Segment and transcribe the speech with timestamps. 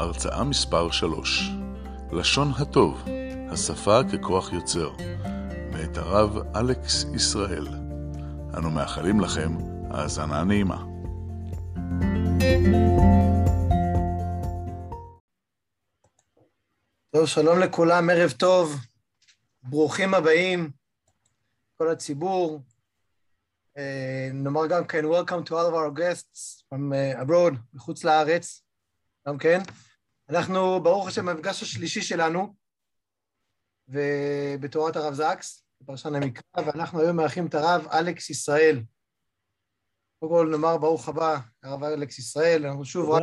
[0.00, 1.50] הרצאה מספר 3
[2.12, 3.04] לשון הטוב,
[3.52, 4.90] השפה ככוח יוצר,
[5.72, 7.66] מאת הרב אלכס ישראל.
[8.56, 9.56] אנו מאחלים לכם
[9.90, 10.84] האזנה נעימה.
[17.10, 18.76] טוב, שלום לכולם, ערב טוב,
[19.62, 20.70] ברוכים הבאים,
[21.78, 22.62] כל הציבור.
[23.76, 23.80] Uh,
[24.34, 28.62] נאמר גם כן, Welcome to all of our guests from uh, abroad, מחוץ לארץ,
[29.28, 29.58] גם כן.
[30.30, 32.54] אנחנו, ברוך השם, במפגש השלישי שלנו,
[33.88, 38.82] ובתורת הרב זקס, בפרשן המקרא, ואנחנו היום מארחים את הרב אלכס ישראל.
[40.18, 43.22] קודם כל נאמר ברוך הבא, הרב אלכס ישראל, אנחנו שוב רק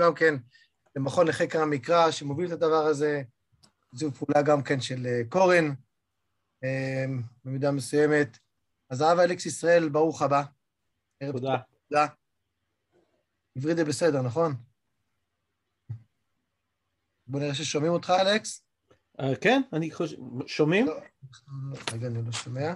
[0.00, 0.34] גם כן
[0.96, 3.22] למכון לחקר המקרא שמוביל את הדבר הזה,
[3.92, 5.74] זו פעולה גם כן של קורן,
[7.44, 8.38] במידה מסוימת.
[8.90, 10.42] אז הרב אלכס ישראל, ברוך הבא.
[11.32, 11.56] תודה.
[11.88, 12.06] תודה.
[13.56, 14.67] עברית זה בסדר, נכון?
[17.28, 18.62] בוא נראה ששומעים אותך, אלכס.
[19.40, 20.16] כן, אני חושב...
[20.46, 20.86] שומעים?
[21.92, 22.74] רגע, אני לא שומע.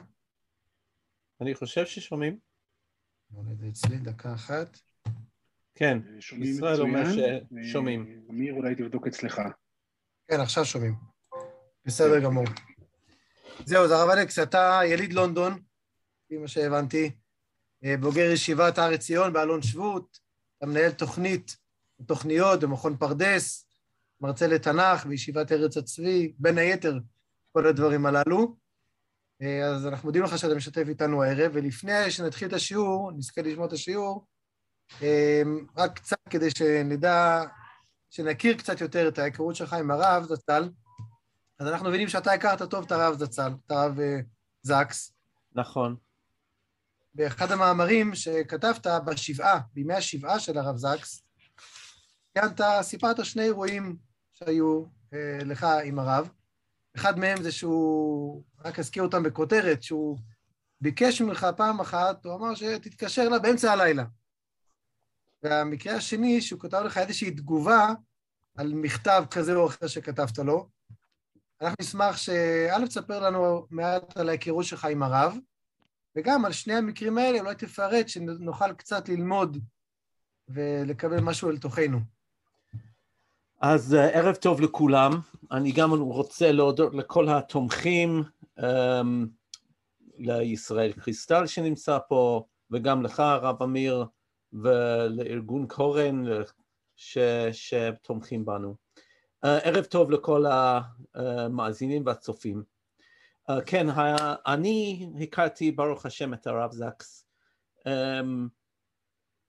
[1.40, 2.38] אני חושב ששומעים.
[3.30, 4.78] בוא נראה אצלי, דקה אחת.
[5.74, 7.02] כן, שומעים ישראל אומר.
[7.62, 8.26] ששומעים.
[8.30, 9.40] אמיר, אולי תבדוק אצלך.
[10.28, 10.94] כן, עכשיו שומעים.
[11.84, 12.44] בסדר גמור.
[13.64, 15.62] זהו, אז הרב אלכס, אתה יליד לונדון,
[16.24, 17.10] לפי מה שהבנתי,
[17.84, 20.18] אה, בוגר ישיבת הר עציון באלון שבות,
[20.58, 21.56] אתה מנהל תוכנית,
[22.06, 23.71] תוכניות במכון פרדס,
[24.22, 26.98] מרצה לתנ"ך בישיבת ארץ הצבי, בין היתר
[27.52, 28.56] כל הדברים הללו.
[29.42, 33.66] אה, אז אנחנו מודים לך שאתה משתף איתנו הערב, ולפני שנתחיל את השיעור, נזכה לשמוע
[33.66, 34.26] את השיעור,
[35.02, 35.42] אה,
[35.76, 37.42] רק קצת כדי שנדע,
[38.10, 40.68] שנכיר קצת יותר את ההיכרות שלך עם הרב זצ"ל,
[41.58, 44.20] אז אנחנו מבינים שאתה הכרת טוב את הרב זצ"ל, את הרב אה,
[44.62, 45.12] זקס.
[45.52, 45.96] נכון.
[47.14, 51.22] באחד המאמרים שכתבת בשבעה, בימי השבעה של הרב זקס,
[52.32, 54.11] ציינת, סיפרת שני אירועים
[54.44, 56.28] שהיו אה, לך עם הרב.
[56.96, 60.18] אחד מהם זה שהוא, רק אזכיר אותם בכותרת, שהוא
[60.80, 64.04] ביקש ממך פעם אחת, הוא אמר שתתקשר לה באמצע הלילה.
[65.42, 67.88] והמקרה השני, שהוא כתב לך איזושהי תגובה
[68.56, 70.68] על מכתב כזה או אחר שכתבת לו.
[71.60, 75.36] אנחנו נשמח שא', תספר לנו מעט על ההיכרות שלך עם הרב,
[76.16, 79.58] וגם על שני המקרים האלה אולי תפרט, שנוכל קצת ללמוד
[80.48, 82.00] ולקבל משהו אל תוכנו.
[83.62, 85.12] אז אה, ערב טוב לכולם.
[85.52, 88.22] אני גם רוצה להודות לכל התומכים,
[88.60, 88.62] um,
[90.18, 94.04] לישראל קריסטל שנמצא פה, וגם לך, הרב אמיר,
[94.52, 96.24] ולארגון קורן
[96.96, 97.18] ש,
[97.52, 98.74] שתומכים בנו.
[99.44, 100.44] Uh, ערב טוב לכל
[101.14, 102.62] המאזינים והצופים.
[103.50, 107.26] Uh, כן, ה- אני הכרתי, ברוך השם, את הרב זקס.
[107.78, 108.48] Um,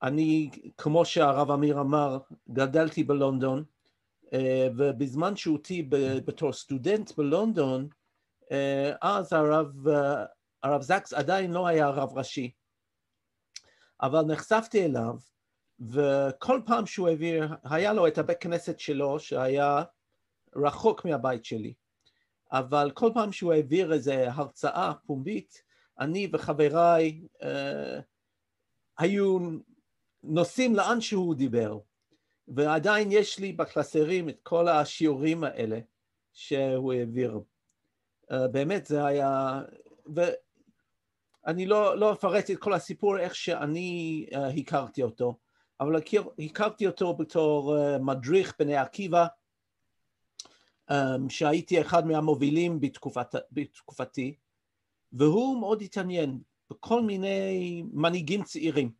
[0.02, 2.18] אני, כמו שהרב אמיר אמר,
[2.50, 3.73] גדלתי בלונדון, uh,
[4.76, 5.82] ובזמן שהותי
[6.24, 7.88] בתור סטודנט בלונדון,
[8.42, 8.46] uh,
[9.02, 9.92] אז הרב, uh,
[10.62, 12.52] הרב זקס עדיין לא היה רב ראשי,
[14.02, 15.14] אבל נחשפתי אליו,
[15.80, 19.82] וכל פעם שהוא העביר, היה לו את הבית כנסת שלו, שהיה
[20.56, 21.74] רחוק מהבית שלי,
[22.52, 25.62] אבל כל פעם שהוא העביר איזו הרצאה פומבית,
[26.00, 27.46] אני וחבריי uh,
[28.98, 29.38] היו
[30.22, 31.78] נוסעים לאן שהוא דיבר,
[32.48, 35.78] ועדיין יש לי בקלסרים את כל השיעורים האלה
[36.32, 37.40] שהוא העביר.
[38.30, 39.60] Uh, באמת זה היה,
[41.46, 45.38] ואני לא, לא אפרט את כל הסיפור איך שאני uh, הכרתי אותו,
[45.80, 49.26] אבל הכיר, הכרתי אותו בתור uh, מדריך בני עקיבא,
[51.28, 54.34] שהייתי אחד מהמובילים בתקופת, בתקופתי,
[55.12, 56.40] והוא מאוד התעניין
[56.70, 58.92] בכל מיני מנהיגים צעירים.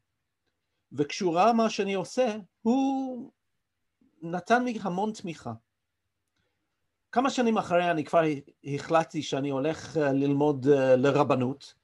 [0.92, 3.30] וכשהוא ראה מה שאני עושה, הוא
[4.22, 5.52] נתן לי המון תמיכה.
[7.12, 8.22] כמה שנים אחרי אני כבר
[8.64, 10.66] החלטתי שאני הולך ללמוד
[10.96, 11.74] לרבנות,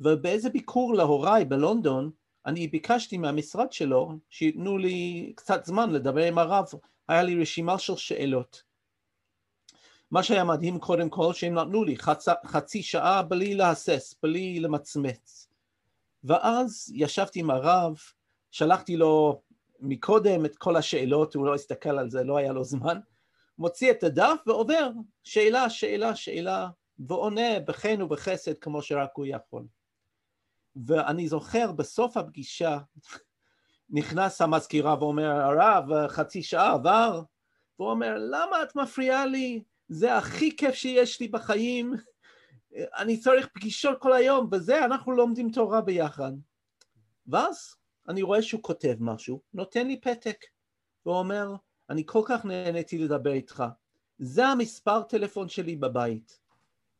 [0.00, 2.10] ובאיזה ביקור להוריי בלונדון,
[2.46, 6.66] אני ביקשתי מהמשרד שלו שייתנו לי קצת זמן לדבר עם הרב,
[7.08, 8.62] היה לי רשימה של שאלות.
[10.10, 12.28] מה שהיה מדהים קודם כל שהם נתנו לי חצ...
[12.46, 15.48] חצי שעה בלי להסס, בלי למצמץ.
[16.24, 17.96] ואז ישבתי עם הרב,
[18.50, 19.42] שלחתי לו
[19.80, 23.00] מקודם את כל השאלות, הוא לא הסתכל על זה, לא היה לו זמן.
[23.58, 24.90] מוציא את הדף ועובר
[25.24, 26.68] שאלה, שאלה, שאלה,
[26.98, 29.64] ועונה בחן ובחסד כמו שרק הוא יכול.
[30.86, 32.78] ואני זוכר בסוף הפגישה,
[33.90, 37.22] נכנס המזכירה ואומר, הרב, חצי שעה עבר,
[37.78, 39.62] והוא אומר, למה את מפריעה לי?
[39.88, 41.94] זה הכי כיף שיש לי בחיים,
[42.76, 46.32] אני צריך פגישות כל היום, בזה אנחנו לומדים תורה ביחד.
[47.26, 47.74] ואז
[48.10, 50.36] אני רואה שהוא כותב משהו, נותן לי פתק,
[51.06, 51.54] ואומר,
[51.90, 53.64] אני כל כך נהניתי לדבר איתך.
[54.18, 56.40] זה המספר טלפון שלי בבית.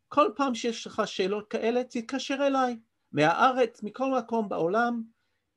[0.09, 2.79] כל פעם שיש לך שאלות כאלה, תתקשר אליי.
[3.13, 5.03] מהארץ, מכל מקום בעולם,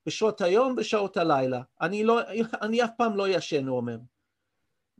[0.06, 1.62] בשעות היום, בשעות הלילה.
[1.82, 2.20] אני, לא,
[2.62, 3.98] אני אף פעם לא ישן, הוא אומר.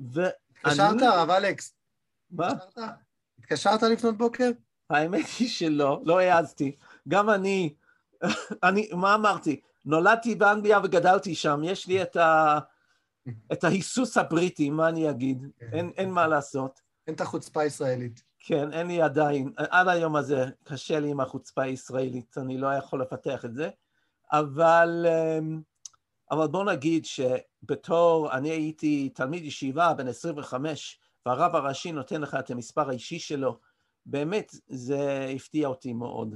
[0.10, 1.76] התקשרת, הרב אלכס?
[2.32, 2.50] מה?
[3.40, 4.52] התקשרת לפנות בוקר?
[4.90, 6.76] האמת היא שלא, לא העזתי.
[7.08, 7.74] גם אני,
[8.64, 9.62] אני, מה אמרתי?
[9.86, 12.60] נולדתי באנגליה וגדלתי שם, יש לי את, ה,
[13.54, 15.48] את ההיסוס הבריטי, מה אני אגיד?
[15.60, 15.70] כן.
[15.74, 16.82] אין, אין מה לעשות.
[17.08, 18.24] אין את החוצפה הישראלית.
[18.40, 23.02] כן, אין לי עדיין, עד היום הזה קשה לי עם החוצפה הישראלית, אני לא יכול
[23.02, 23.70] לפתח את זה,
[24.32, 25.62] אבל, אמ,
[26.32, 32.52] אבל בוא נגיד שבתור, אני הייתי תלמיד ישיבה בן 25, והרב הראשי נותן לך את
[32.52, 33.60] המספר האישי שלו,
[34.06, 36.36] באמת זה הפתיע אותי מאוד.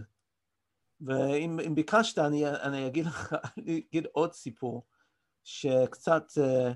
[1.02, 4.86] ואם ביקשת, אני, אני אגיד לך, אני אגיד עוד סיפור,
[5.44, 6.74] שקצת uh,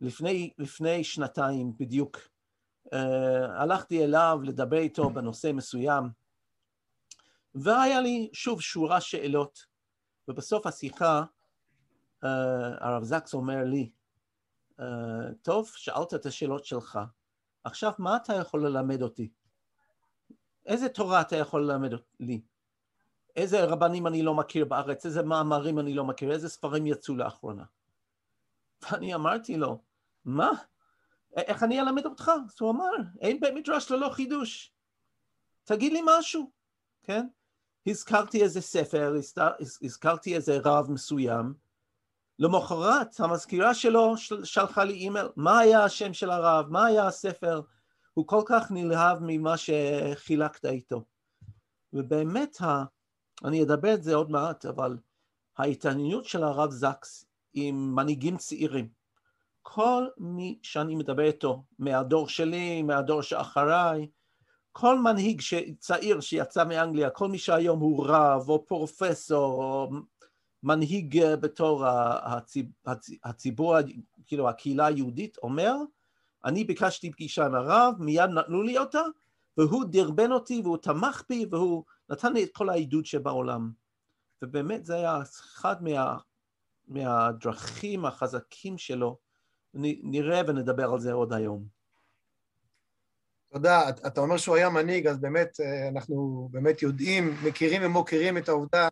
[0.00, 2.16] לפני, לפני שנתיים בדיוק,
[2.86, 2.96] uh,
[3.58, 6.04] הלכתי אליו לדבר איתו בנושא מסוים,
[7.54, 9.66] והיה לי שוב שורה שאלות,
[10.28, 11.22] ובסוף השיחה
[12.24, 12.26] uh,
[12.80, 13.90] הרב זקס אומר לי,
[15.42, 16.98] טוב, שאלת את השאלות שלך,
[17.64, 19.30] עכשיו מה אתה יכול ללמד אותי?
[20.66, 22.40] איזה תורה אתה יכול ללמד לי?
[23.36, 27.64] איזה רבנים אני לא מכיר בארץ, איזה מאמרים אני לא מכיר, איזה ספרים יצאו לאחרונה.
[28.82, 29.82] ואני אמרתי לו,
[30.24, 30.50] מה?
[31.36, 32.30] איך אני אלמד אותך?
[32.34, 32.90] אז הוא אמר,
[33.20, 34.72] אין בית מדרש ללא חידוש.
[35.64, 36.50] תגיד לי משהו,
[37.02, 37.26] כן?
[37.86, 39.14] הזכרתי איזה ספר,
[39.82, 41.54] הזכרתי איזה רב מסוים,
[42.38, 44.14] למחרת המזכירה שלו
[44.44, 47.60] שלחה לי אימייל, מה היה השם של הרב, מה היה הספר,
[48.14, 51.04] הוא כל כך נלהב ממה שחילקת איתו.
[51.92, 52.56] ובאמת.
[53.44, 54.96] אני אדבר את זה עוד מעט, אבל
[55.58, 58.88] ההתעניינות של הרב זקס עם מנהיגים צעירים,
[59.62, 64.08] כל מי שאני מדבר איתו, מהדור שלי, מהדור שאחריי,
[64.72, 65.42] כל מנהיג
[65.78, 69.90] צעיר שיצא מאנגליה, כל מי שהיום הוא רב או פרופסור או
[70.62, 71.84] מנהיג בתור
[73.24, 73.76] הציבור,
[74.26, 75.74] כאילו הקהילה היהודית, אומר,
[76.44, 79.02] אני ביקשתי פגישה עם הרב, מיד נתנו לי אותה,
[79.56, 83.70] והוא דרבן אותי והוא תמך בי והוא נתן לי את כל העידוד שבעולם.
[84.42, 86.16] ובאמת זה היה אחד מה,
[86.88, 89.18] מהדרכים החזקים שלו,
[89.74, 91.66] נראה ונדבר על זה עוד היום.
[93.54, 93.88] תודה.
[93.88, 98.88] אתה אומר שהוא היה מנהיג, אז באמת אה, אנחנו באמת יודעים, מכירים ומוקירים את העובדה,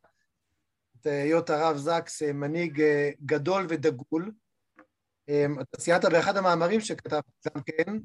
[1.01, 4.33] את היות הרב זקס אה, מנהיג אה, גדול ודגול,
[5.61, 7.99] אתה ציינת באחד המאמרים שכתבת גם כן,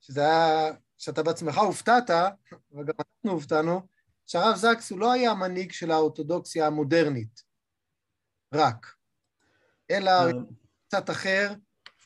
[0.00, 2.10] שזה היה, שאתה בעצמך הופתעת,
[2.72, 3.80] וגם אנחנו הופתענו,
[4.30, 7.42] שהרב זקס הוא לא היה המנהיג של האורתודוקסיה המודרנית,
[8.54, 8.94] רק,
[9.90, 10.44] אלא אמ.
[10.88, 11.52] קצת אחר,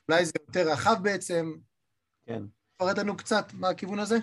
[0.09, 1.55] אולי זה יותר רחב בעצם.
[2.27, 2.43] כן.
[2.77, 4.17] תפרט לנו קצת מהכיוון הזה.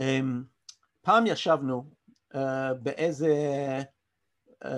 [0.00, 0.44] אמ,
[1.00, 1.90] פעם ישבנו
[2.34, 2.38] uh,
[2.82, 3.34] באיזה
[4.64, 4.68] um,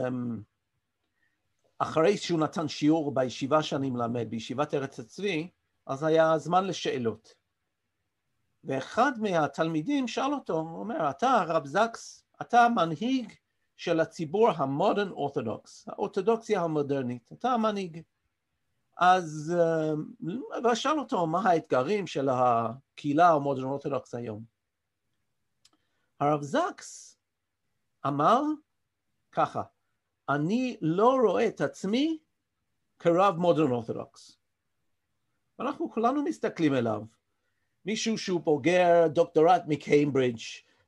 [1.78, 5.50] אחרי שהוא נתן שיעור בישיבה שאני מלמד, בישיבת ארץ הצבי,
[5.86, 7.34] אז היה זמן לשאלות.
[8.64, 13.32] ואחד מהתלמידים שאל אותו, הוא אומר, אתה הרב זקס, אתה מנהיג
[13.76, 18.02] של הציבור ה modern orthodox, האורתודוקסיה המודרנית, אתה המנהיג.
[18.96, 24.44] אז, אה, ושאל אותו מה האתגרים של הקהילה ה modern orthodox היום.
[26.20, 27.18] הרב זקס
[28.06, 28.42] אמר
[29.32, 29.62] ככה,
[30.28, 32.18] אני לא רואה את עצמי
[32.98, 34.38] כרב modern orthodox.
[35.60, 37.02] אנחנו כולנו מסתכלים אליו.
[37.88, 40.40] מישהו שהוא בוגר דוקטורט מקיימברידג'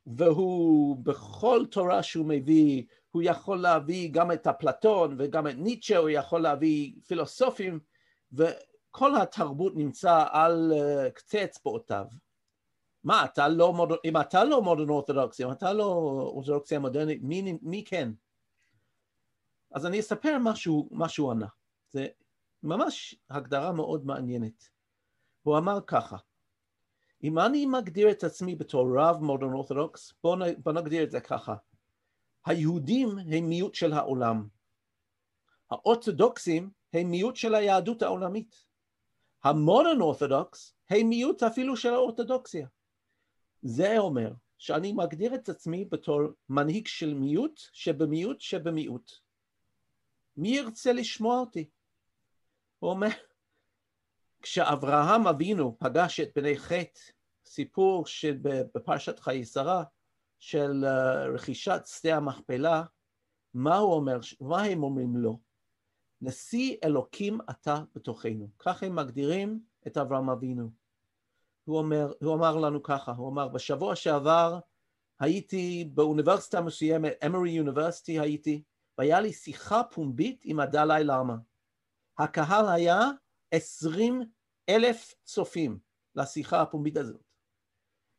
[0.07, 6.09] והוא בכל תורה שהוא מביא, הוא יכול להביא גם את אפלטון וגם את ניטשה, הוא
[6.09, 7.81] יכול להביא פילוסופים,
[8.33, 12.05] וכל התרבות נמצא על uh, קצה אצבעותיו.
[13.05, 17.59] מה, אתה לא מודרן, אם אתה לא מודרן אורתודוקסי, אם אתה לא אורתודוקסיה מודרנית, מי,
[17.63, 18.11] מי כן?
[19.75, 21.49] אז אני אספר משהו, משהו ענה.
[21.91, 22.07] זה
[22.63, 24.69] ממש הגדרה מאוד מעניינת.
[25.43, 26.17] הוא אמר ככה,
[27.23, 31.55] אם אני מגדיר את עצמי בתור רב מודרן אורתודוקס, בוא, בוא נגדיר את זה ככה.
[32.47, 34.49] היהודים הם מיעוט של העולם.
[35.71, 38.65] האורתודוקסים הם מיעוט של היהדות העולמית.
[39.45, 42.67] המודרן אורתודוקס הם מיעוט אפילו של האורתודוקסיה.
[43.63, 49.13] זה אומר שאני מגדיר את עצמי בתור מנהיג של מיעוט שבמיעוט שבמיעוט.
[50.37, 51.71] מי ירצה לשמוע אותי?
[52.79, 53.09] הוא אומר,
[54.43, 57.01] כשאברהם אבינו פגש את בני חטא,
[57.47, 58.05] סיפור
[58.75, 59.85] בפרשת חיי שרה
[60.39, 62.83] של אה, רכישת שדה המכפלה,
[63.55, 65.41] מה הוא אומר, מה הם אומרים לו?
[66.21, 68.49] נשיא אלוקים אתה בתוכנו.
[68.59, 70.71] ככה הם מגדירים את אברהם אבינו.
[71.65, 74.59] הוא אומר, הוא אמר לנו ככה, הוא אמר, בשבוע שעבר
[75.21, 78.63] הייתי באוניברסיטה מסוימת, אמרי יוניברסיטי הייתי,
[78.99, 81.37] והיה לי שיחה פומבית עם הדלאי למה.
[82.19, 83.01] הקהל היה
[83.51, 84.23] עשרים
[84.69, 85.79] אלף צופים
[86.15, 87.23] לשיחה הפומבית הזאת.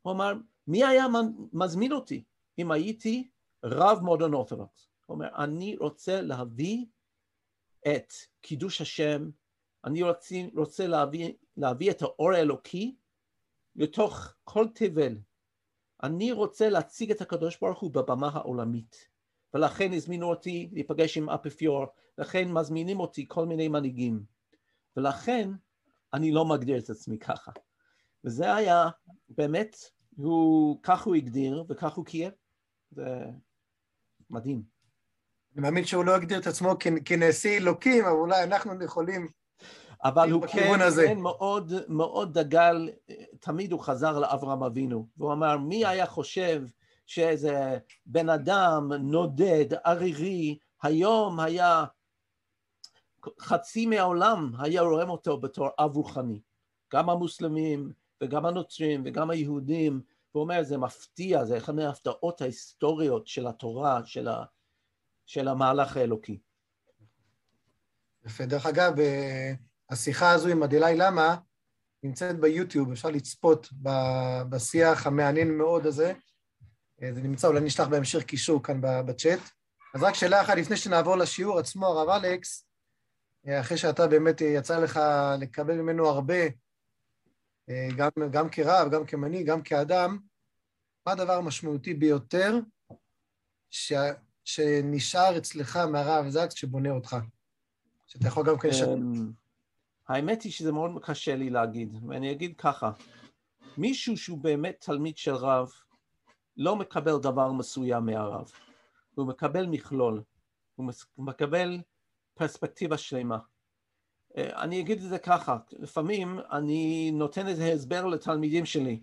[0.01, 0.33] הוא אמר,
[0.67, 1.05] מי היה
[1.53, 2.23] מזמין אותי
[2.57, 3.29] אם הייתי
[3.63, 4.89] רב מודרן אורתודוקס?
[5.05, 6.85] הוא אומר, אני רוצה להביא
[7.87, 9.29] את קידוש השם,
[9.85, 12.95] אני רוצה, רוצה להביא, להביא את האור האלוקי
[13.75, 15.17] לתוך כל תבל.
[16.03, 19.09] אני רוצה להציג את הקדוש ברוך הוא בבמה העולמית.
[19.53, 21.85] ולכן הזמינו אותי להיפגש עם אפיפיור,
[22.17, 24.23] לכן מזמינים אותי כל מיני מנהיגים.
[24.97, 25.49] ולכן
[26.13, 27.51] אני לא מגדיר את עצמי ככה.
[28.23, 28.89] וזה היה
[29.29, 29.75] באמת,
[30.15, 32.31] הוא, כך הוא הגדיר וכך הוא קיים.
[32.91, 33.25] זה
[34.29, 34.63] מדהים.
[35.53, 39.27] אני מאמין שהוא לא הגדיר את עצמו כנשיא אלוקים, אבל אולי אנחנו יכולים...
[40.03, 42.89] אבל הוא כן, כן מאוד, מאוד דגל,
[43.39, 46.63] תמיד הוא חזר לאברהם אבינו, והוא אמר, מי היה חושב
[47.05, 51.85] שאיזה בן אדם נודד, ערירי, היום היה,
[53.39, 56.41] חצי מהעולם היה רואה אותו בתור אב רוחני.
[56.93, 57.91] גם המוסלמים
[58.23, 60.01] וגם הנוצרים וגם היהודים,
[60.33, 64.43] והוא אומר, זה מפתיע, זה אחד מההפתעות ההיסטוריות של התורה, של, ה,
[65.25, 66.39] של המהלך האלוקי.
[68.25, 68.45] יפה.
[68.45, 69.53] דרך אגב, אה,
[69.89, 71.35] השיחה הזו עם הדילאי למה
[72.03, 73.69] נמצאת ביוטיוב, אפשר לצפות
[74.49, 76.13] בשיח המעניין מאוד הזה.
[77.03, 79.39] אה, זה נמצא, אולי נשלח בהמשך קישור כאן בצ'אט.
[79.95, 82.70] אז רק שאלה אחת לפני שנעבור לשיעור עצמו, הרב אלכס,
[83.49, 84.99] אחרי שאתה באמת יצא לך
[85.39, 86.43] לקבל ממנו הרבה,
[87.97, 90.19] גם, גם כרב, גם כמנהיג, גם כאדם,
[91.05, 92.59] מה הדבר המשמעותי ביותר
[93.69, 93.93] ש...
[94.43, 97.15] שנשאר אצלך מהרב זקס שבונה אותך?
[98.07, 98.69] שאתה יכול גם כן...
[98.93, 99.31] אמ,
[100.07, 102.91] האמת היא שזה מאוד קשה לי להגיד, ואני אגיד ככה,
[103.77, 105.71] מישהו שהוא באמת תלמיד של רב
[106.57, 108.51] לא מקבל דבר מסוים מהרב,
[109.15, 110.23] הוא מקבל מכלול,
[110.75, 111.79] הוא מקבל
[112.33, 113.37] פרספקטיבה שלמה.
[114.37, 118.99] אה, אני אגיד את זה ככה, לפעמים אני נותן איזה הסבר לתלמידים שלי,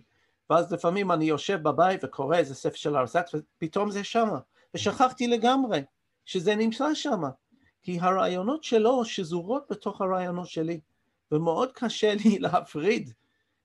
[0.49, 4.39] ואז לפעמים אני יושב בבית וקורא איזה ספר של הרסקס ופתאום זה שמה,
[4.73, 5.81] ושכחתי לגמרי
[6.25, 7.29] שזה נמצא שמה,
[7.81, 10.79] כי הרעיונות שלו שזורות בתוך הרעיונות שלי.
[11.31, 13.13] ומאוד קשה לי להפריד,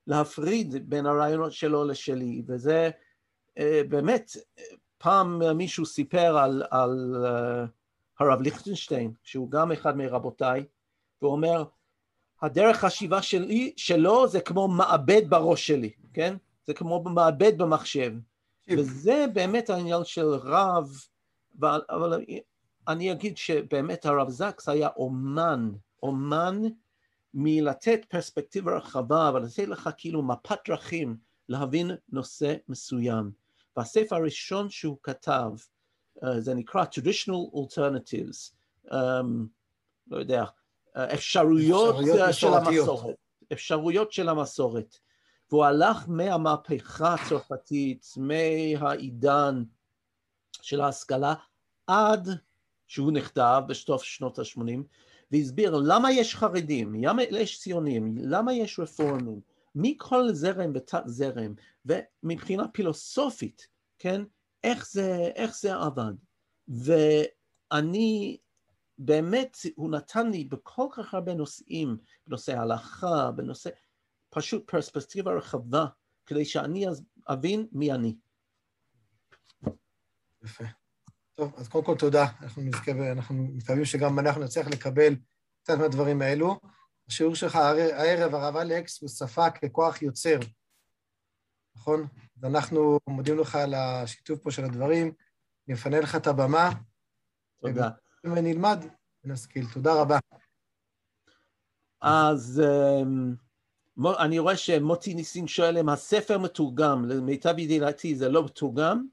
[0.07, 2.91] להפריד בין הרעיונות שלו לשלי, וזה
[3.59, 4.31] אה, באמת,
[4.99, 7.69] פעם מישהו סיפר על, על uh,
[8.31, 10.65] הרב ליכטנשטיין, שהוא גם אחד מרבותיי,
[11.23, 11.65] והוא אומר,
[12.43, 16.37] הדרך חשיבה שלי, שלו זה כמו מעבד בראש שלי, כן?
[16.67, 18.13] זה כמו מעבד במחשב.
[18.69, 20.93] וזה באמת העניין של רב,
[21.61, 22.25] אבל, אבל
[22.89, 25.71] אני אגיד שבאמת הרב זקס היה אומן,
[26.03, 26.63] אומן
[27.35, 31.17] מלתת פרספקטיבה רחבה ולתת לך כאילו מפת דרכים
[31.49, 33.31] להבין נושא מסוים.
[33.77, 35.51] והספר הראשון שהוא כתב,
[36.39, 38.53] זה נקרא traditional alternatives,
[38.91, 38.95] um,
[40.11, 43.15] לא יודע, uh, אפשרויות, אפשרויות של המסורת,
[43.53, 44.99] אפשרויות של המסורת.
[45.51, 49.63] והוא הלך מהמהפכה הצרפתית, מהעידן
[50.63, 51.35] של ההשכלה,
[51.87, 52.29] עד
[52.87, 54.81] שהוא נכתב בסוף שנות ה-80,
[55.31, 59.41] והסביר למה יש חרדים, למה יש ציונים, למה יש רפורמים,
[59.75, 61.55] מכל זרם ותת זרם,
[61.87, 64.23] ומבחינה פילוסופית, כן,
[64.65, 66.13] איך זה, איך זה עבד.
[66.69, 68.39] ואני,
[68.99, 73.71] באמת, הוא נתן לי בכל כך הרבה נושאים, בנושא הלכה, בנושא,
[74.31, 75.87] פשוט פרספקטיבה רחבה,
[76.27, 76.87] כדי שאני
[77.29, 78.17] אבין מי אני.
[80.45, 80.65] יפה.
[81.35, 82.27] טוב, אז קודם כל תודה.
[82.43, 85.17] אנחנו נזכה, אנחנו מקווים שגם אנחנו נצליח לקבל
[85.63, 86.61] קצת מהדברים האלו.
[87.09, 90.39] השיעור שלך הערב, הרב אלכס, הוא שפה ככוח יוצר,
[91.77, 92.07] נכון?
[92.37, 95.13] אז אנחנו מודים לך על השיתוף פה של הדברים,
[95.69, 96.71] נפנה לך את הבמה.
[97.61, 97.91] תודה.
[98.25, 98.85] ונלמד
[99.25, 99.67] ונשכיל.
[99.73, 100.19] תודה רבה.
[102.01, 103.35] אז אמ,
[104.19, 109.07] אני רואה שמוטי ניסים שואל אם הספר מתורגם, למיטב ידיעתי זה לא מתורגם,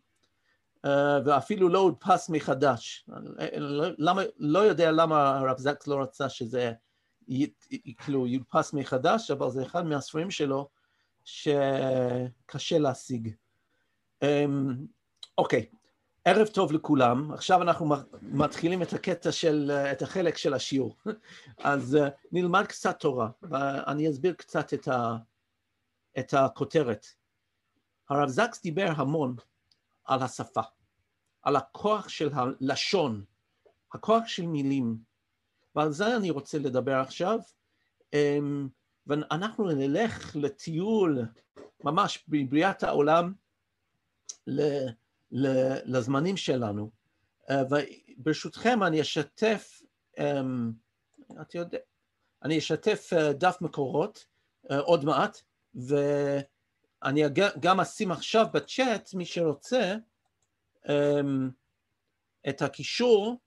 [0.85, 3.09] אה, ואפילו לא הודפס מחדש.
[3.97, 6.71] למה, לא יודע למה הרב זקס לא רצה שזה
[7.97, 10.69] כאילו יודפס מחדש, אבל זה אחד מהספרים שלו
[11.23, 13.33] שקשה להשיג.
[14.23, 14.75] אמ,
[15.37, 15.65] אוקיי,
[16.25, 17.31] ערב טוב לכולם.
[17.33, 20.97] עכשיו אנחנו מתחילים את הקטע של, את החלק של השיעור.
[21.57, 25.17] אז אה, נלמד קצת תורה, ואני אסביר קצת את, ה,
[26.19, 27.05] את הכותרת.
[28.09, 29.35] הרב זקס דיבר המון
[30.05, 30.61] על השפה,
[31.41, 33.23] על הכוח של הלשון,
[33.93, 34.97] הכוח של מילים,
[35.75, 37.39] ועל זה אני רוצה לדבר עכשיו.
[39.11, 41.25] ואנחנו נלך לטיול
[41.83, 43.33] ממש בבריאת העולם
[45.85, 46.89] לזמנים שלנו.
[47.49, 49.81] אה, וברשותכם אני אשתף,
[50.19, 50.71] אמ,
[51.41, 51.77] את יודע,
[52.43, 54.25] אני אשתף אה, דף מקורות
[54.71, 55.41] אה, עוד מעט,
[55.75, 57.23] ואני
[57.59, 59.95] גם אשים עכשיו בצ'אט, מי שרוצה,
[60.89, 61.49] אמ,
[62.49, 63.37] את הקישור,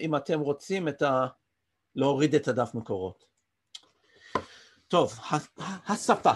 [0.00, 1.26] אם אתם רוצים את ה...
[1.94, 3.33] להוריד את הדף מקורות.
[4.94, 5.18] טוב,
[5.86, 6.32] השפה.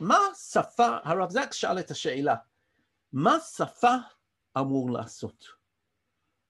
[0.00, 0.18] מה
[0.50, 2.34] שפה, הרב זק שאל את השאלה,
[3.12, 3.94] מה שפה
[4.58, 5.44] אמור לעשות?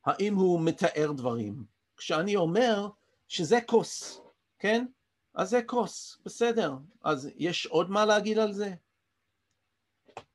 [0.07, 1.65] האם הוא מתאר דברים?
[1.97, 2.89] כשאני אומר
[3.29, 4.21] שזה כוס,
[4.59, 4.87] כן?
[5.35, 6.75] אז זה כוס, בסדר.
[7.03, 8.75] אז יש עוד מה להגיד על זה?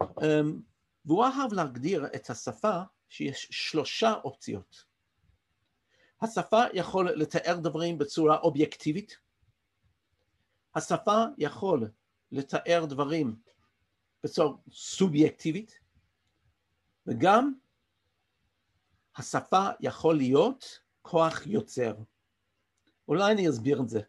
[0.03, 0.61] אמ,
[1.05, 4.83] והוא אהב להגדיר את השפה שיש שלושה אופציות.
[6.21, 9.22] השפה יכול לתאר דברים בצורה אובייקטיבית,
[10.75, 11.89] השפה יכול
[12.31, 13.35] לתאר דברים
[14.23, 15.79] בצורה סובייקטיבית,
[17.07, 17.53] וגם
[19.15, 21.93] השפה יכול להיות כוח יוצר.
[23.07, 24.01] אולי אני אסביר את זה.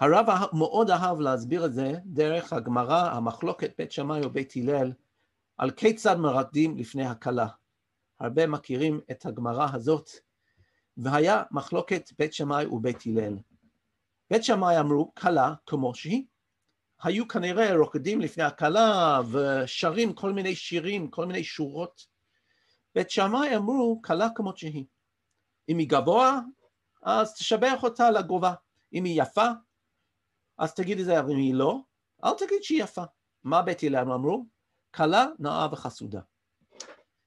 [0.00, 4.92] הרב מאוד אהב להסביר את זה דרך הגמרא, המחלוקת בית שמאי ובית הלל,
[5.58, 7.46] על כיצד מרקדים לפני הכלה.
[8.20, 10.10] הרבה מכירים את הגמרא הזאת,
[10.96, 13.38] והיה מחלוקת בית שמאי ובית הלל.
[14.30, 16.24] בית שמאי אמרו, כלה כמו שהיא.
[17.02, 22.06] היו כנראה רוקדים לפני הכלה ושרים כל מיני שירים, כל מיני שורות.
[22.94, 24.84] בית שמאי אמרו, כלה כמות שהיא.
[25.68, 26.40] אם היא גבוה,
[27.02, 28.54] אז תשבח אותה לגובה.
[28.92, 29.46] אם היא יפה,
[30.58, 31.78] אז תגיד את זה, אבל אם היא לא,
[32.24, 33.02] אל תגיד שהיא יפה.
[33.44, 34.46] מה בית הלל אמרו?
[34.94, 36.20] כלה, נאה וחסודה.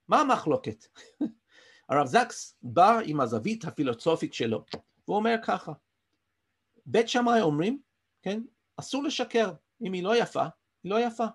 [0.08, 0.86] מה המחלוקת?
[1.90, 4.66] הרב זקס בא עם הזווית הפילוסופית שלו,
[5.08, 5.72] והוא אומר ככה,
[6.92, 7.82] בית שמאי אומרים,
[8.22, 8.42] כן,
[8.78, 10.46] אסור לשקר, אם היא לא יפה,
[10.84, 11.26] היא לא יפה.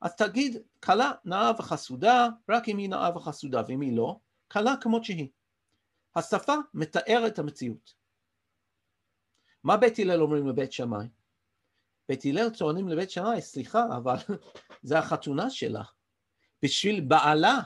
[0.00, 5.04] אז תגיד, כלה נאה וחסודה, רק אם היא נאה וחסודה, ואם היא לא, כלה כמות
[5.04, 5.28] שהיא.
[6.16, 7.94] השפה מתארת המציאות.
[9.64, 11.06] מה בית הלל אומרים לבית שמאי?
[12.08, 14.16] בית הלל טוענים לבית שמאי, סליחה, אבל
[14.82, 15.82] זה החתונה שלה.
[16.62, 17.60] בשביל בעלה,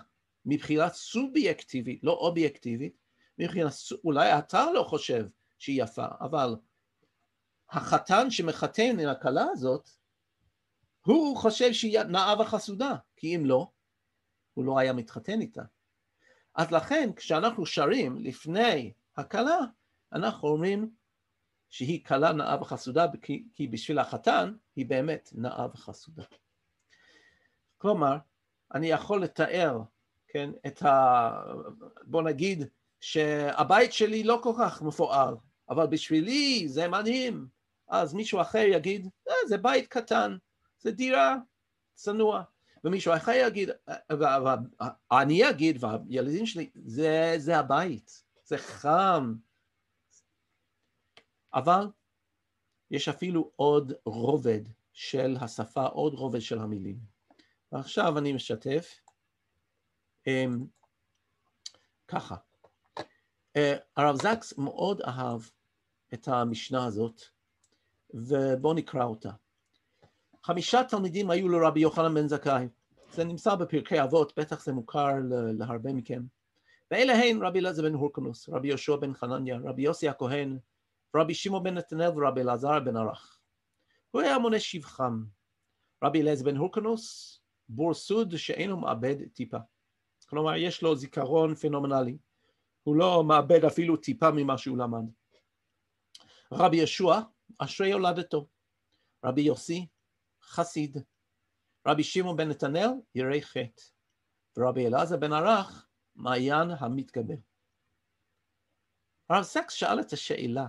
[0.44, 2.96] מבחינה סובייקטיבית, לא אובייקטיבית,
[3.38, 3.68] מבחינה,
[4.04, 5.26] אולי אתה לא חושב
[5.58, 6.56] שהיא יפה, אבל
[7.70, 9.90] החתן שמחתן עם הכלה הזאת,
[11.06, 13.70] הוא חושב שהיא נאה וחסודה, כי אם לא,
[14.54, 15.62] הוא לא היה מתחתן איתה.
[16.54, 19.58] אז לכן כשאנחנו שרים לפני הכלה,
[20.12, 20.90] אנחנו אומרים
[21.68, 23.06] שהיא כלה נאה וחסודה,
[23.54, 26.22] כי, בשביל החתן היא באמת נאה וחסודה.
[27.78, 28.16] כלומר,
[28.74, 29.80] אני יכול לתאר,
[30.28, 31.30] כן, את ה...
[32.02, 32.64] בוא נגיד
[33.00, 35.36] שהבית שלי לא כל כך מפואר,
[35.68, 37.48] אבל בשבילי זה מדהים,
[37.88, 40.36] אז מישהו אחר יגיד, אה, זה בית קטן,
[40.78, 41.36] זה דירה
[41.94, 42.42] צנוע.
[42.84, 43.70] ומישהו אחר יגיד,
[44.10, 49.34] ואני אגיד, והילדים שלי, זה, זה הבית, זה חם.
[51.54, 51.86] אבל
[52.90, 54.60] יש אפילו עוד רובד
[54.92, 56.98] של השפה, עוד רובד של המילים.
[57.72, 59.00] ועכשיו אני משתף.
[60.28, 60.66] um,
[62.08, 62.36] ככה,
[62.98, 63.60] uh,
[63.96, 65.40] הרב זקס מאוד אהב
[66.14, 67.22] את המשנה הזאת,
[68.14, 69.30] ובואו נקרא אותה.
[70.44, 72.68] חמישה תלמידים היו לרבי יוחנן בן זכאי,
[73.12, 75.08] זה נמצא בפרקי אבות, בטח זה מוכר
[75.58, 76.22] להרבה מכם.
[76.90, 80.58] ואלה הן רבי אלעזר בן הורקנוס, רבי יהושע בן חנניה, רבי יוסי הכהן,
[81.16, 83.38] רבי שמעון בן נתנאל ורבי אלעזר בן ערך.
[84.10, 85.24] הוא היה מונה שבחם.
[86.04, 87.36] רבי אלעזר בן הורקנוס,
[87.68, 89.58] בור סוד שאינו מאבד טיפה.
[90.28, 92.18] כלומר, יש לו זיכרון פנומנלי.
[92.82, 95.04] הוא לא מאבד אפילו טיפה ממה שהוא למד.
[96.52, 97.20] רבי ישוע,
[97.58, 98.48] אשרי הולדתו.
[99.24, 99.86] רבי יוסי,
[100.42, 100.96] חסיד.
[101.88, 103.82] רבי שמעון בן נתנאל, ירא חטא.
[104.56, 107.34] ורבי אלעזר בן ערך, מעיין המתגבר.
[109.30, 110.66] הרב סקס שאל את השאלה,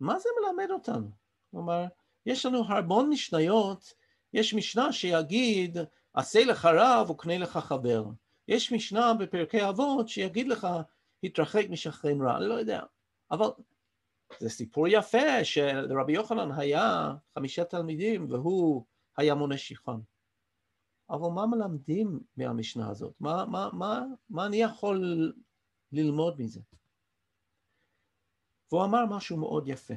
[0.00, 1.10] מה זה מלמד אותנו?
[1.50, 1.84] כלומר,
[2.26, 3.94] יש לנו המון משניות,
[4.32, 5.78] יש משנה שיגיד,
[6.14, 8.04] עשה לך רב וקנה לך חבר.
[8.48, 10.66] יש משנה בפרקי אבות שיגיד לך,
[11.22, 12.82] התרחק משכן רע, אני לא יודע.
[13.30, 13.46] אבל
[14.38, 18.84] זה סיפור יפה שלרבי יוחנן היה חמישה תלמידים והוא
[19.16, 20.00] היה מונה שפחן.
[21.10, 23.14] אבל מה מלמדים מהמשנה הזאת?
[23.20, 25.32] מה, מה, מה, מה אני יכול
[25.92, 26.60] ללמוד מזה?
[28.72, 29.94] והוא אמר משהו מאוד יפה.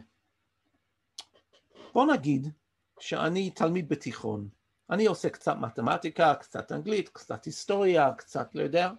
[1.93, 2.47] בוא נגיד
[2.99, 4.49] שאני תלמיד בתיכון,
[4.89, 8.91] אני עושה קצת מתמטיקה, קצת אנגלית, קצת היסטוריה, קצת לא יודע,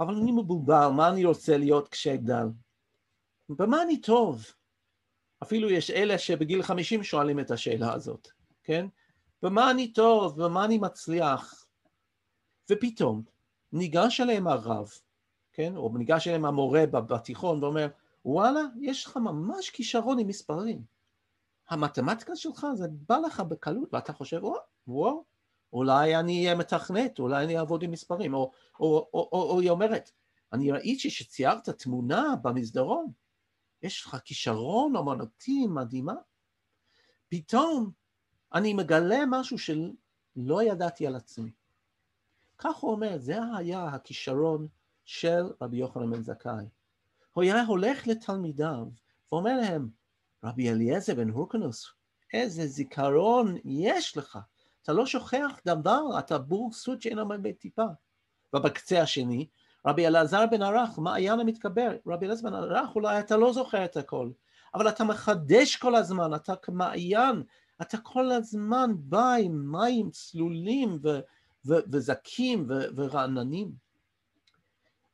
[0.00, 2.46] אבל אני מבולבל, מה אני רוצה להיות כשאגדל?
[3.48, 4.44] במה אני טוב?
[5.42, 8.28] אפילו יש אלה שבגיל 50 שואלים את השאלה הזאת,
[8.62, 8.86] כן?
[9.42, 11.64] במה אני טוב, במה אני מצליח?
[12.70, 13.22] ופתאום
[13.72, 14.90] ניגש אליהם הרב,
[15.52, 15.76] כן?
[15.76, 17.88] או ניגש אליהם המורה בתיכון ואומר,
[18.24, 20.82] וואלה, יש לך ממש כישרון עם מספרים.
[21.68, 25.24] המתמטיקה שלך זה בא לך בקלות, ואתה חושב, וואו, וואו,
[25.72, 29.70] אולי אני אהיה מתכנת, אולי אני אעבוד עם מספרים, או, או, או, או, או היא
[29.70, 30.10] אומרת,
[30.52, 33.12] אני ראיתי שציירת תמונה במסדרון,
[33.84, 36.14] יש לך כישרון אמנותי מדהימה.
[37.28, 37.90] פתאום
[38.54, 41.50] אני מגלה משהו שלא ידעתי על עצמי.
[42.58, 44.68] כך הוא אומר, זה היה הכישרון
[45.04, 46.64] של רבי יוחנן בן זכאי.
[47.32, 48.86] הוא היה הולך לתלמידיו
[49.32, 49.88] ואומר להם,
[50.44, 51.90] רבי אליעזר בן הורקנוס,
[52.32, 54.38] איזה זיכרון יש לך.
[54.82, 57.86] אתה לא שוכח דבר, אתה בור סוד שאין עומד בטיפה.
[58.54, 59.48] ובקצה השני,
[59.86, 63.96] רבי אלעזר בן ערך, מעיין המתקבר, רבי אלעזר בן ערך, אולי אתה לא זוכר את
[63.96, 64.30] הכל,
[64.74, 67.42] אבל אתה מחדש כל הזמן, אתה כמעיין,
[67.82, 71.20] אתה כל הזמן בא עם מים צלולים ו-
[71.66, 73.72] ו- וזקים ו- ורעננים.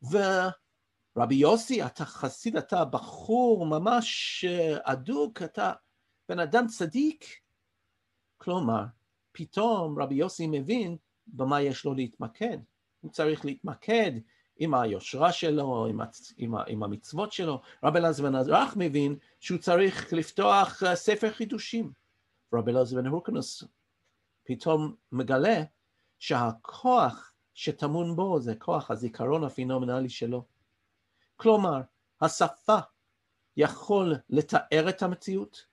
[0.03, 4.45] ורבי יוסי, אתה חסיד, אתה בחור ממש
[4.83, 5.73] אדוק, אתה
[6.29, 7.25] בן אדם צדיק.
[8.39, 8.85] כלומר,
[9.33, 12.59] פתאום רבי יוסי מבין במה יש לו להתמקד.
[13.01, 14.13] הוא צריך להתמקד
[14.61, 16.33] עם היושרה שלו, עם, הצ...
[16.37, 16.65] עם, ה...
[16.67, 17.61] עם המצוות שלו.
[17.85, 21.93] רבי אלעזר בן עזרח מבין שהוא צריך לפתוח אה, ספר חידושים.
[22.55, 23.65] רבי אלעזר בן הורקנוס
[24.45, 25.63] פתאום מגלה
[26.19, 30.45] שהכוח שטמון בו זה כוח הזיכרון הפינומנלי שלו.
[31.37, 31.81] כלומר,
[32.21, 32.79] השפה
[33.57, 35.67] יכול לתאר את המציאות,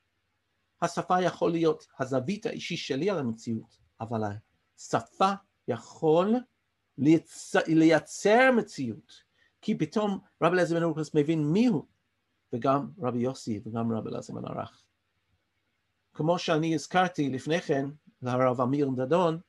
[0.82, 4.22] השפה יכול להיות הזווית האישי שלי על המציאות, אבל
[4.78, 5.32] השפה
[5.68, 6.36] יכול
[7.68, 9.14] לייצר, מציאות,
[9.62, 11.84] כי פתאום רבי אליעזר בן אורקוס מבין מי הוא,
[12.54, 14.84] וגם רבי יוסי וגם רבי אליעזר בן ערך.
[16.14, 17.86] כמו שאני הזכרתי לפני כן
[18.22, 19.40] לרב אמיר דדון,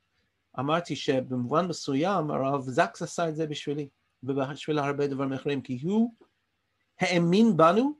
[0.58, 3.88] אמרתי שבמובן מסוים הרב זקס עשה את זה בשבילי,
[4.22, 6.14] ובשביל הרבה דברים אחרים, כי הוא
[7.00, 7.92] האמין בנו,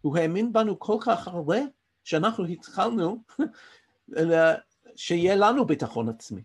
[0.00, 1.58] הוא האמין בנו כל כך הרבה,
[2.04, 3.22] שאנחנו התחלנו
[4.96, 6.42] שיהיה לנו ביטחון עצמי.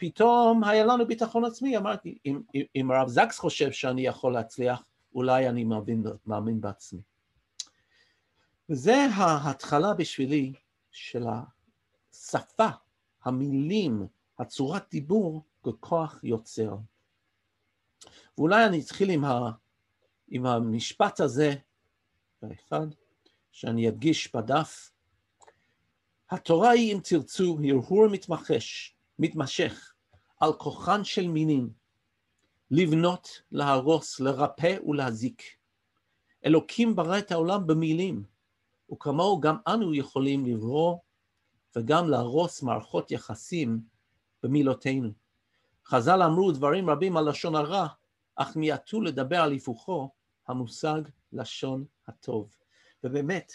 [0.00, 2.42] פתאום היה לנו ביטחון עצמי, אמרתי, אם,
[2.76, 4.82] אם הרב זקס חושב שאני יכול להצליח,
[5.14, 7.00] אולי אני מאמין, מאמין בעצמי.
[8.70, 10.52] וזה ההתחלה בשבילי
[10.90, 11.26] של
[12.12, 12.68] השפה,
[13.24, 14.06] המילים,
[14.38, 16.76] הצורת דיבור ככוח יוצר.
[18.38, 19.50] ואולי אני אתחיל עם, ה,
[20.28, 21.54] עם המשפט הזה,
[22.42, 22.86] באחד,
[23.52, 24.92] שאני אדגיש בדף.
[26.30, 29.89] התורה היא, אם תרצו, הרהור מתמחש, מתמשך
[30.40, 31.70] על כוחן של מינים,
[32.70, 35.42] לבנות, להרוס, לרפא ולהזיק.
[36.46, 38.24] אלוקים ברא את העולם במילים,
[38.92, 40.96] וכמוהו גם אנו יכולים לברוא
[41.76, 43.80] וגם להרוס מערכות יחסים
[44.42, 45.10] במילותינו.
[45.86, 47.86] חז"ל אמרו דברים רבים על לשון הרע,
[48.36, 50.10] אך מיעטו לדבר על היפוכו
[50.48, 52.56] המושג לשון הטוב.
[53.04, 53.52] ובאמת,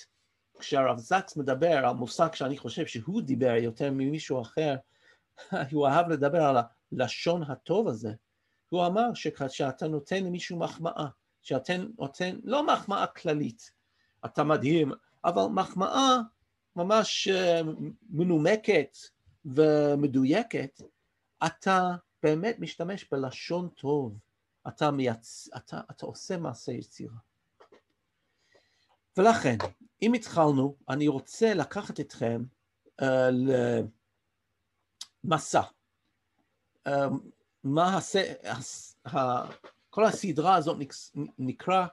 [0.60, 4.76] כשהרב זקס מדבר על מושג שאני חושב שהוא דיבר יותר ממישהו אחר,
[5.72, 6.58] הוא אהב לדבר על
[6.92, 8.14] הלשון הטוב הזה.
[8.70, 11.08] הוא אמר שכשאתה נותן למישהו מחמאה,
[11.42, 13.72] שאתה נותן, לא מחמאה כללית,
[14.26, 14.92] אתה מדהים,
[15.26, 16.18] אבל מחמאה
[16.76, 17.62] ממש אה,
[18.10, 18.98] מנומקת
[19.46, 20.82] ומדויקת,
[21.46, 21.92] אתה
[22.24, 24.18] באמת משתמש בלשון טוב,
[24.68, 25.50] אתה, מייצ...
[25.58, 27.18] אתה, אתה עושה מעשה יצירה.
[29.18, 29.58] ולכן,
[30.02, 32.44] אם התחלנו, אני רוצה לקחת אתכם
[33.02, 33.06] uh,
[35.26, 35.62] למסע.
[36.88, 36.92] Uh,
[37.64, 38.16] מה הס...
[38.44, 38.98] הס...
[39.06, 39.18] ה...
[39.90, 40.78] כל הסדרה הזאת
[41.38, 41.88] נקרא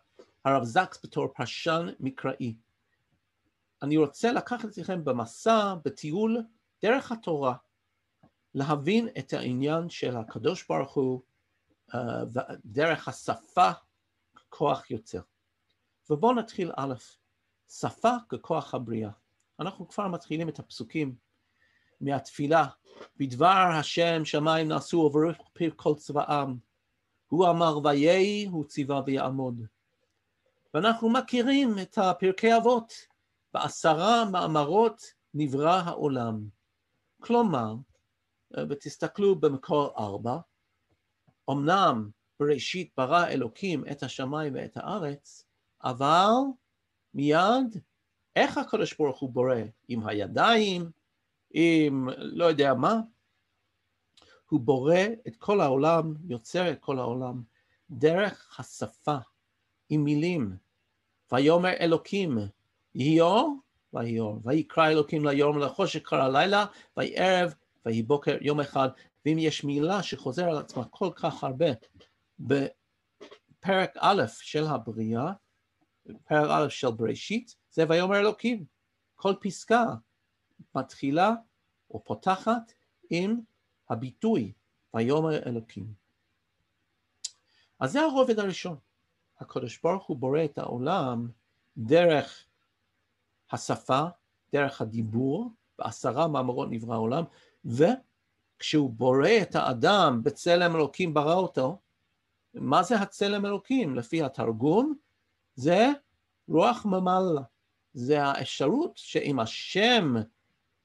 [0.44, 2.56] הרב זקס בתור פרשן מקראי.
[3.82, 6.42] אני רוצה לקחת אתכם במסע, בטיול,
[6.82, 7.54] דרך התורה,
[8.54, 11.22] להבין את העניין של הקדוש ברוך הוא,
[11.90, 11.96] uh,
[12.64, 13.70] דרך השפה,
[14.48, 15.20] כוח יוצר.
[16.10, 16.94] ובואו נתחיל א',
[17.68, 19.10] שפה ככוח הבריאה.
[19.60, 21.14] אנחנו כבר מתחילים את הפסוקים
[22.02, 22.66] מהתפילה,
[23.16, 26.54] בדבר השם שמיים נעשו וברוך פיר כל צבאם,
[27.28, 29.66] הוא אמר ויהי, הוא ציווה ויעמוד.
[30.74, 32.92] ואנחנו מכירים את הפרקי אבות,
[33.54, 35.02] בעשרה מאמרות
[35.34, 36.48] נברא העולם.
[37.20, 37.74] כלומר,
[38.56, 40.36] אה, ותסתכלו במקור ארבע,
[41.50, 42.10] אמנם
[42.40, 45.44] בראשית ברא אלוקים את השמיים ואת הארץ,
[45.84, 46.30] אבל
[47.14, 47.76] מיד,
[48.36, 49.56] איך הקדוש ברוך הוא בורא?
[49.88, 50.90] עם הידיים,
[51.52, 53.00] עם לא יודע מה?
[54.48, 57.42] הוא בורא את כל העולם, יוצר את כל העולם,
[57.90, 59.16] דרך השפה,
[59.88, 60.56] עם מילים.
[61.32, 62.38] ויאמר אלוקים,
[62.94, 63.54] יהיו,
[63.92, 67.54] ויהיו, ויקרא אלוקים ליום לחושך קרא לילה, ויהי ערב,
[67.86, 68.88] ויהי בוקר יום אחד.
[69.26, 71.66] ואם יש מילה שחוזר על עצמה כל כך הרבה
[72.40, 75.32] בפרק א' של הבריאה,
[76.04, 78.64] פרק א' של בראשית, זה ויאמר אלוקים.
[79.16, 79.84] כל פסקה
[80.74, 81.30] מתחילה
[81.90, 82.72] או פותחת
[83.10, 83.40] עם
[83.90, 84.52] הביטוי
[84.94, 85.92] ויאמר אלוקים.
[87.80, 88.76] אז זה הרובד הראשון.
[89.40, 91.28] הקדוש ברוך הוא בורא את העולם
[91.76, 92.46] דרך
[93.50, 94.02] השפה,
[94.52, 97.24] דרך הדיבור, בעשרה מאמרות נברא העולם,
[97.64, 101.78] וכשהוא בורא את האדם בצלם אלוקים ברא אותו,
[102.54, 103.94] מה זה הצלם אלוקים?
[103.94, 104.94] לפי התרגום,
[105.54, 105.88] זה
[106.48, 107.40] רוח ממלא.
[107.94, 110.14] זה האפשרות שאם השם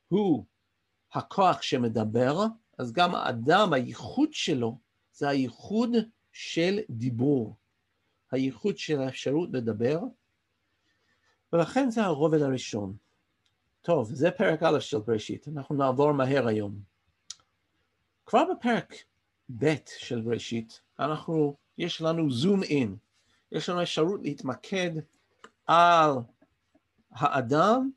[0.08, 0.46] הוא
[1.14, 2.38] הכוח שמדבר,
[2.78, 4.80] אז גם האדם, הייחוד שלו,
[5.14, 5.90] זה הייחוד
[6.32, 7.56] של דיבור,
[8.32, 10.00] הייחוד של האפשרות לדבר,
[11.54, 12.98] ולכן זה הרובד הראשון.
[13.82, 16.80] טוב, זה פרק א' של בראשית, אנחנו נעבור מהר היום.
[18.26, 18.94] כבר בפרק
[19.58, 22.96] ב' של בראשית, אנחנו, יש לנו זום אין,
[23.52, 24.92] יש לנו אפשרות להתמקד
[25.66, 26.12] על
[27.12, 27.92] האדם,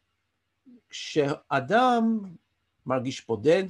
[0.90, 2.20] כשאדם
[2.87, 3.64] מרגיש בודד,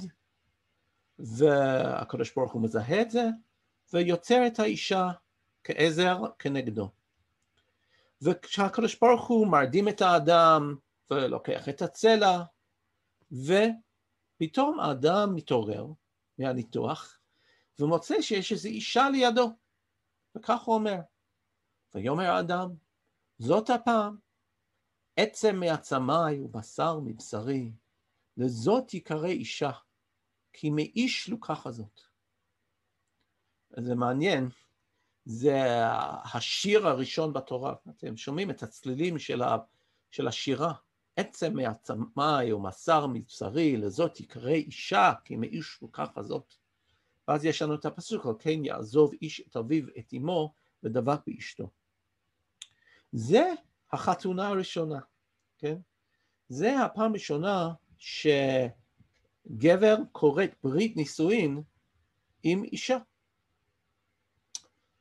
[1.19, 3.25] והקדוש ברוך הוא מזהה את זה,
[3.93, 5.09] ויוצר את האישה
[5.63, 6.89] כעזר כנגדו.
[8.21, 10.75] וכשהקדוש ברוך הוא מרדים את האדם
[11.11, 12.43] ולוקח את הצלע,
[13.31, 15.87] ופתאום האדם מתעורר
[16.39, 17.17] מהניתוח
[17.79, 19.51] ומוצא שיש איזו אישה לידו,
[20.35, 20.99] וכך הוא אומר,
[21.93, 22.69] ויאמר האדם,
[23.39, 24.17] זאת הפעם,
[25.15, 27.71] עצם מעצמי ובשר מבשרי,
[28.37, 29.71] לזאת יקרא אישה,
[30.53, 32.01] כי מאיש לוקחה זאת.
[33.79, 34.49] זה מעניין,
[35.25, 35.61] זה
[36.33, 37.73] השיר הראשון בתורה.
[37.89, 39.57] אתם שומעים את הצלילים של, ה,
[40.11, 40.73] של השירה.
[41.15, 46.53] עצם מעצמי או מסר מבשרי, לזאת יקרא אישה, כי מאיש לוקחה זאת.
[47.27, 51.69] ואז יש לנו את הפסוק, על כן יעזוב איש את אביו את אמו ודבק באשתו.
[53.11, 53.53] זה
[53.93, 54.99] החתונה הראשונה,
[55.57, 55.77] כן?
[56.49, 61.61] זה הפעם הראשונה שגבר כורת ברית נישואין
[62.43, 62.97] עם אישה.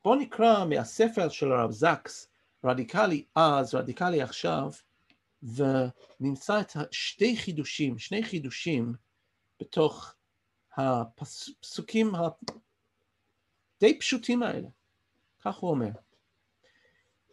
[0.05, 2.29] בואו נקרא מהספר של הרב זקס,
[2.65, 4.71] רדיקלי אז, רדיקלי עכשיו,
[5.43, 8.95] ונמצא את שתי חידושים, שני חידושים
[9.61, 10.15] בתוך
[10.77, 14.69] הפסוקים הדי פשוטים האלה.
[15.41, 15.91] כך הוא אומר.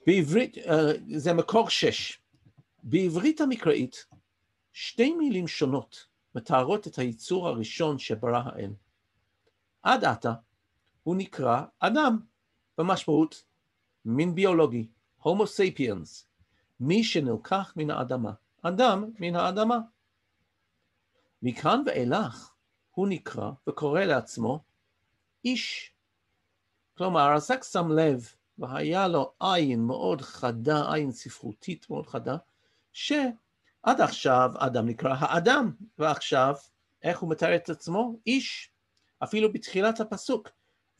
[0.08, 2.22] בעברית, אה, זה מקור שש.
[2.84, 4.06] בעברית המקראית,
[4.74, 8.74] שתי מילים שונות מתארות את היצור הראשון שברא האל.
[9.84, 10.34] עד עתה
[11.04, 12.20] הוא נקרא אדם.
[12.78, 13.44] במשמעות
[14.06, 16.28] מין ביולוגי, הומו ספיאנס,
[16.80, 19.78] מי שנלקח מן האדמה, אדם מן האדמה.
[21.42, 22.54] מכאן ואילך
[22.92, 24.64] הוא נקרא וקורא לעצמו
[25.46, 25.94] איש.
[26.98, 32.38] כלומר, הזק שם לב, והיה לו עין מאוד חדה, עין ספרותית מאוד חדה,
[32.94, 36.56] שעד עכשיו אדם נקרא האדם, ועכשיו,
[37.04, 38.20] איך הוא מתאר את עצמו?
[38.26, 38.72] איש.
[39.24, 40.50] אפילו בתחילת הפסוק,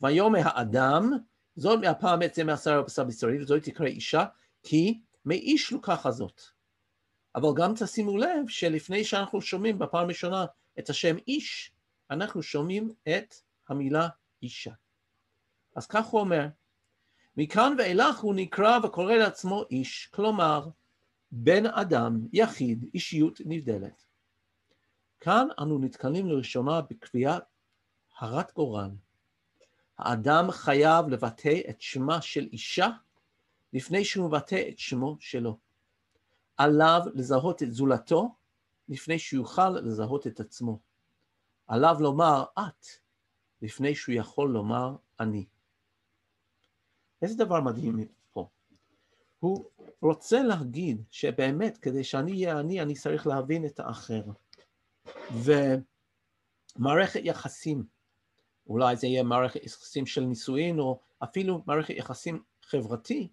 [0.00, 1.12] ויאמר האדם
[1.56, 4.24] זאת מהפעם בעצם מעשר הבשר בשרי, וזאת תקרא אישה,
[4.62, 6.40] כי מאיש לוקחה זאת.
[7.34, 10.44] אבל גם תשימו לב שלפני שאנחנו שומעים בפעם הראשונה
[10.78, 11.72] את השם איש,
[12.10, 13.34] אנחנו שומעים את
[13.68, 14.08] המילה
[14.42, 14.72] אישה.
[15.76, 16.46] אז כך הוא אומר,
[17.40, 20.68] מכאן ואילך הוא נקרא וקורא לעצמו איש, כלומר,
[21.30, 24.06] בן אדם, יחיד, אישיות נבדלת.
[25.20, 27.42] כאן אנו נתקלים לראשונה בקביעת
[28.18, 28.90] הרת גורל,
[29.98, 32.88] האדם חייב לבטא את שמה של אישה
[33.72, 35.58] לפני שהוא מבטא את שמו שלו.
[36.56, 38.34] עליו לזהות את זולתו
[38.88, 40.78] לפני שיוכל לזהות את עצמו.
[41.66, 42.86] עליו לומר את
[43.62, 45.46] לפני שהוא יכול לומר אני.
[47.22, 48.48] איזה דבר מדהים פה.
[49.38, 49.64] הוא
[50.02, 54.22] רוצה להגיד שבאמת כדי שאני אהיה אני, אני צריך להבין את האחר.
[56.78, 57.84] ומערכת יחסים
[58.68, 63.28] אולי זה יהיה מערכת יחסים של נישואין, או אפילו מערכת יחסים חברתי,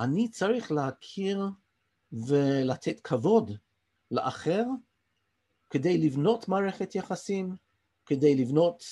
[0.00, 1.46] אני צריך להכיר
[2.12, 3.50] ולתת כבוד
[4.10, 4.64] לאחר
[5.70, 7.56] כדי לבנות מערכת יחסים,
[8.06, 8.84] כדי לבנות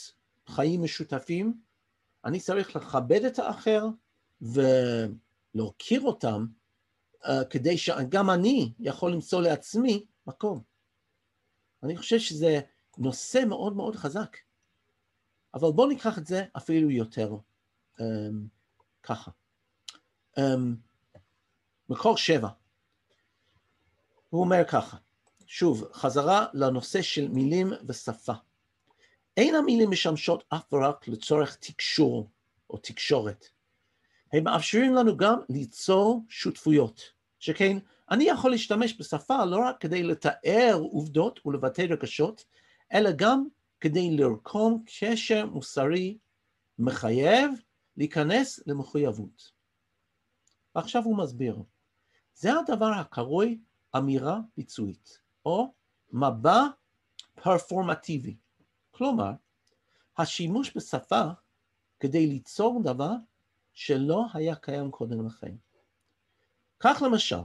[0.49, 1.61] חיים משותפים,
[2.25, 3.87] אני צריך לכבד את האחר
[4.43, 6.47] ולהוקיר אותם,
[7.23, 10.63] uh, כדי שגם אני יכול למצוא לעצמי מקום.
[11.83, 12.61] אני חושב שזה
[12.99, 14.37] נושא מאוד מאוד חזק,
[15.55, 17.37] אבל בואו ניקח את זה אפילו יותר
[17.99, 18.03] um,
[19.03, 19.31] ככה.
[20.39, 20.41] Um,
[21.89, 22.49] מקור שבע,
[24.31, 24.97] הוא אומר ככה,
[25.47, 28.33] שוב, חזרה לנושא של מילים ושפה.
[29.37, 32.31] אין המילים משמשות אף ורק לצורך תקשור
[32.71, 33.47] או תקשורת.
[34.33, 37.01] הם מאפשרים לנו גם ליצור שותפויות,
[37.39, 37.79] שכן
[38.11, 42.45] אני יכול להשתמש בשפה לא רק כדי לתאר עובדות ולבטא רגשות,
[42.93, 43.45] אלא גם
[43.81, 46.19] כדי לרקום קשר מוסרי
[46.79, 47.51] מחייב
[47.97, 49.53] להיכנס למחויבות.
[50.75, 51.63] ועכשיו הוא מסביר,
[52.35, 53.61] זה הדבר הקרוי
[53.97, 55.73] אמירה ביצועית, או
[56.13, 56.67] מבע
[57.43, 58.37] פרפורמטיבי.
[58.91, 59.31] כלומר,
[60.19, 61.23] השימוש בשפה
[62.01, 63.13] כדי ליצור דבר
[63.81, 65.55] שלא היה קיים קודם לכן.
[66.81, 67.41] כך למשל,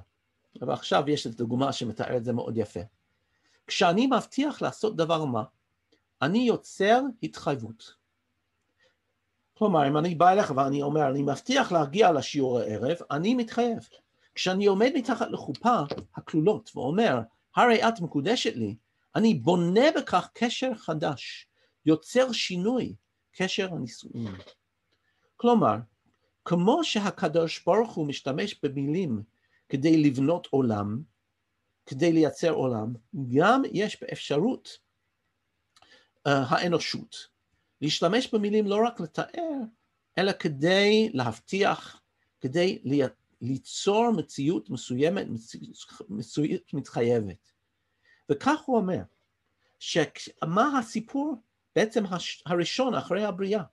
[0.61, 2.79] ועכשיו יש את דוגמה שמתאר את זה מאוד יפה.
[3.67, 5.43] כשאני מבטיח לעשות דבר מה,
[6.21, 7.95] אני יוצר התחייבות.
[9.53, 13.89] כלומר, אם אני בא אליך ואני אומר, אני מבטיח להגיע לשיעור הערב, אני מתחייב.
[14.35, 15.79] כשאני עומד מתחת לחופה
[16.15, 17.19] הכלולות ואומר,
[17.55, 18.75] הרי את מקודשת לי,
[19.15, 21.47] אני בונה בכך קשר חדש,
[21.85, 22.95] יוצר שינוי,
[23.31, 24.35] קשר הנישואין.
[25.37, 25.75] כלומר,
[26.45, 29.23] כמו שהקדוש ברוך הוא משתמש במילים
[29.69, 31.01] כדי לבנות עולם,
[31.85, 32.93] כדי לייצר עולם,
[33.35, 34.77] גם יש באפשרות
[36.27, 37.35] uh, האנושות
[37.81, 39.59] להשתמש במילים לא רק לתאר,
[40.17, 42.01] אלא כדי להבטיח,
[42.41, 42.81] כדי
[43.41, 45.27] ליצור מציאות מסוימת,
[46.09, 47.51] מציאות מתחייבת.
[48.31, 49.01] וכך הוא אומר,
[49.79, 51.35] שמה הסיפור
[51.75, 52.03] בעצם
[52.45, 53.63] הראשון אחרי הבריאה?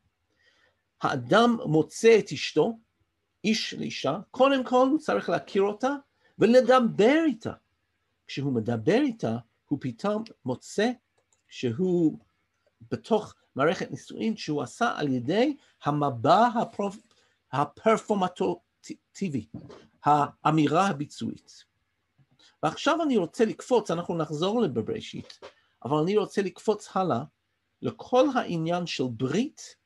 [1.02, 2.78] האדם מוצא את אשתו,
[3.44, 5.92] איש לאישה, קודם כל הוא צריך להכיר אותה
[6.38, 7.52] ולדבר איתה.
[8.26, 9.36] כשהוא מדבר איתה,
[9.68, 10.90] הוא פתאום מוצא
[11.48, 12.18] שהוא
[12.90, 16.96] בתוך מערכת נישואין שהוא עשה על ידי המבע הפרופ...
[17.52, 19.46] הפרפורמטיבי,
[20.04, 21.64] האמירה הביצועית.
[22.62, 25.40] ועכשיו אני רוצה לקפוץ, אנחנו נחזור לבראשית,
[25.84, 27.22] אבל אני רוצה לקפוץ הלאה
[27.82, 29.81] לכל העניין של ברית,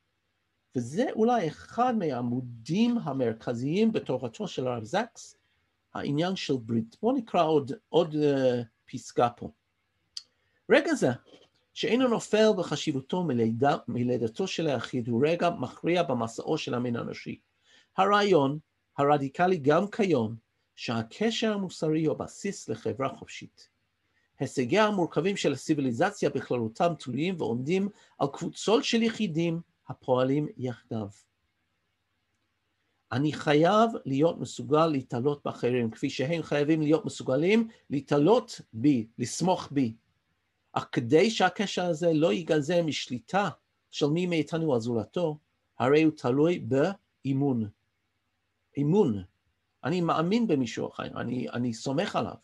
[0.77, 5.37] וזה אולי אחד מהעמודים המרכזיים בתורתו של הרב זקס,
[5.95, 6.97] העניין של ברית.
[7.03, 9.51] בואו נקרא עוד, עוד uh, פסקה פה.
[10.71, 11.09] רגע זה,
[11.75, 17.39] שאינו נופל בחשיבותו מלידה, מלידתו של היחיד, הוא רגע מכריע במסעו של המין האנושי.
[17.97, 18.59] הרעיון
[18.99, 20.35] הרדיקלי גם כיום,
[20.75, 23.69] שהקשר המוסרי הוא הבסיס לחברה חופשית.
[24.39, 31.09] הישגיה המורכבים של הציוויליזציה בכללותם תלויים ועומדים על קבוצות של יחידים הפועלים יחדיו.
[33.13, 39.95] אני חייב להיות מסוגל להתעלות באחרים, כפי שהם חייבים להיות מסוגלים להתעלות בי, לסמוך בי.
[40.73, 43.49] אך כדי שהקשר הזה לא ייגזר משליטה
[43.91, 45.39] של מי מאיתנו על זולתו,
[45.79, 47.69] הרי הוא תלוי באימון.
[48.79, 49.23] אמון.
[49.85, 52.35] אני מאמין במישהו אחר, אני, אני סומך עליו.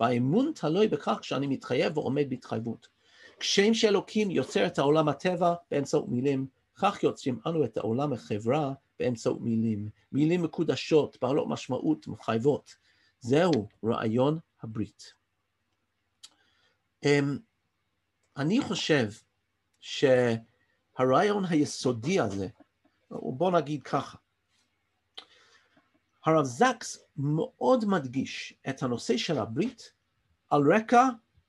[0.00, 2.88] והאמון תלוי בכך שאני מתחייב ועומד בהתחייבות.
[3.40, 9.40] כשם שאלוקים יוצר את העולם הטבע באמצעות מילים, כך יוצרים אנו את העולם החברה באמצעות
[9.40, 9.88] מילים.
[10.12, 12.76] מילים מקודשות, בעלות משמעות, מחייבות.
[13.20, 15.12] זהו רעיון הברית.
[17.04, 17.38] אמ,
[18.36, 19.08] אני חושב
[19.80, 22.48] שהרעיון היסודי הזה,
[23.10, 24.18] בוא נגיד ככה,
[26.26, 29.92] הרב זקס מאוד מדגיש את הנושא של הברית
[30.50, 31.04] על רקע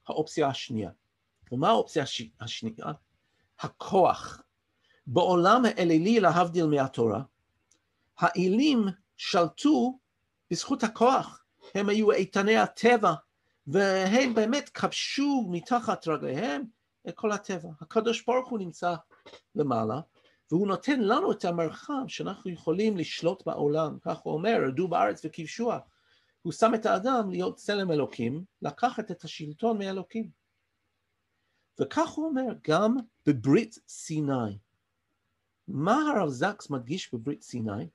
[0.08, 0.92] האופציה השנייה.
[1.52, 2.04] ומה האופציה
[2.40, 2.92] השנייה?
[3.60, 4.42] הכוח.
[5.08, 7.22] בעולם האלילי להבדיל מהתורה,
[8.18, 8.86] האלים
[9.18, 10.00] שלטו
[10.52, 11.44] בזכות הכוח,
[11.76, 13.14] הם היו איתני הטבע,
[13.68, 16.64] והם באמת כבשו מתחת רגליהם
[17.08, 17.70] את כל הטבע.
[17.82, 18.96] הקדוש ברוך הוא נמצא
[19.56, 20.00] למעלה,
[20.52, 25.80] והוא נותן לנו את המרחב שאנחנו יכולים לשלוט בעולם, כך הוא אומר, רדו בארץ וכבשוה.
[26.42, 30.30] הוא שם את האדם להיות צלם אלוקים, לקחת את השלטון מאלוקים.
[31.80, 32.96] וכך הוא אומר גם
[33.26, 34.58] בברית סיני.
[35.68, 37.90] מה הרב זקס מדגיש בברית סיני?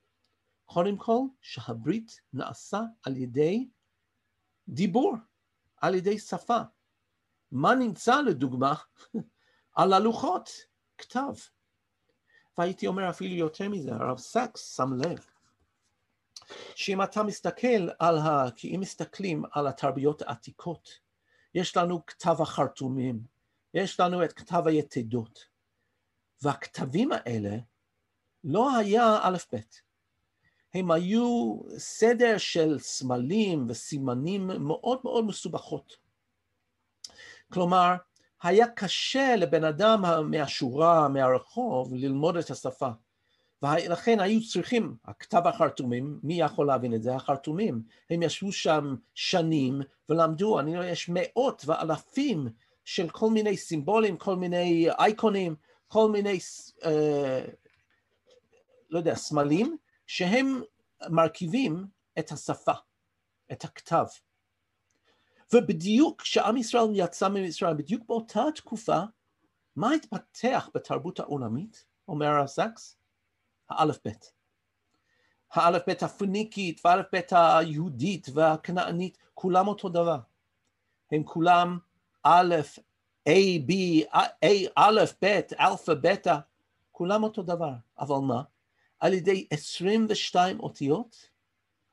[0.66, 3.68] קודם כל שהברית נעשה על ידי
[4.68, 5.14] דיבור,
[5.76, 6.60] על ידי שפה.
[7.52, 8.74] מה נמצא לדוגמה
[9.74, 10.50] על הלוחות?
[10.98, 11.32] כתב.
[12.58, 15.18] והייתי אומר אפילו יותר מזה, הרב סאקס שם לב
[16.74, 18.50] שאם אתה מסתכל על ה...
[18.56, 20.98] כי אם מסתכלים על התרבויות העתיקות,
[21.54, 23.22] יש לנו כתב החרטומים,
[23.74, 25.46] יש לנו את כתב היתדות,
[26.42, 27.56] והכתבים האלה
[28.44, 29.56] לא היה א' ב',
[30.74, 35.96] הם היו סדר של סמלים וסימנים מאוד מאוד מסובכות.
[37.52, 37.94] כלומר,
[38.42, 42.88] היה קשה לבן אדם מהשורה, מהרחוב, ללמוד את השפה.
[43.62, 47.14] ולכן היו צריכים, הכתב החרטומים, מי יכול להבין את זה?
[47.14, 47.82] החרטומים.
[48.10, 52.48] הם ישבו שם שנים ולמדו, אני רואה, יש מאות ואלפים
[52.84, 55.54] של כל מיני סימבולים, כל מיני אייקונים,
[55.92, 56.38] כל מיני,
[56.84, 57.44] אה,
[58.90, 59.76] לא יודע, סמלים,
[60.06, 60.62] שהם
[61.10, 61.86] מרכיבים
[62.18, 62.72] את השפה,
[63.52, 64.04] את הכתב.
[65.52, 69.00] ובדיוק כשעם ישראל יצא ממצרים, בדיוק באותה תקופה,
[69.76, 72.96] מה התפתח בתרבות העולמית, אומר הרב סקס?
[73.68, 74.32] האלף-בית.
[75.52, 80.18] האלף-בית הפוניקית והאלף-בית היהודית והכנענית, כולם אותו דבר.
[81.10, 81.78] הם כולם
[82.22, 82.54] א',
[83.28, 83.72] A, B,
[84.44, 86.36] A, א', ב', אלפא, בטא,
[86.92, 87.72] כולם אותו דבר.
[87.98, 88.42] אבל מה?
[89.00, 91.28] על ידי 22 אותיות,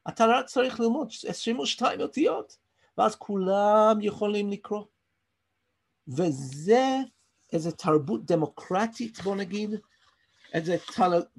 [0.08, 2.58] אתה רק צריך ללמוד 22 אותיות.
[3.00, 4.86] ואז כולם יכולים לקרוא.
[6.08, 6.98] וזה
[7.54, 9.70] איזו תרבות דמוקרטית, בוא נגיד,
[10.54, 10.74] איזו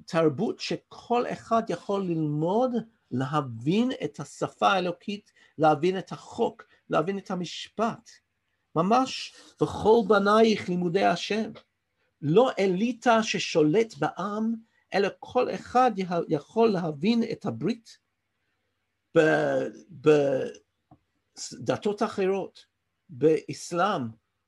[0.05, 2.71] תרבות שכל אחד יכול ללמוד,
[3.11, 8.09] להבין את השפה האלוקית, להבין את החוק, להבין את המשפט.
[8.75, 11.51] ממש בכל בנייך לימודי השם.
[12.21, 14.55] לא אליטה ששולט בעם,
[14.93, 15.91] אלא כל אחד
[16.29, 17.97] יכול להבין את הברית
[21.53, 22.65] דתות אחרות,
[23.09, 24.01] באסלאם,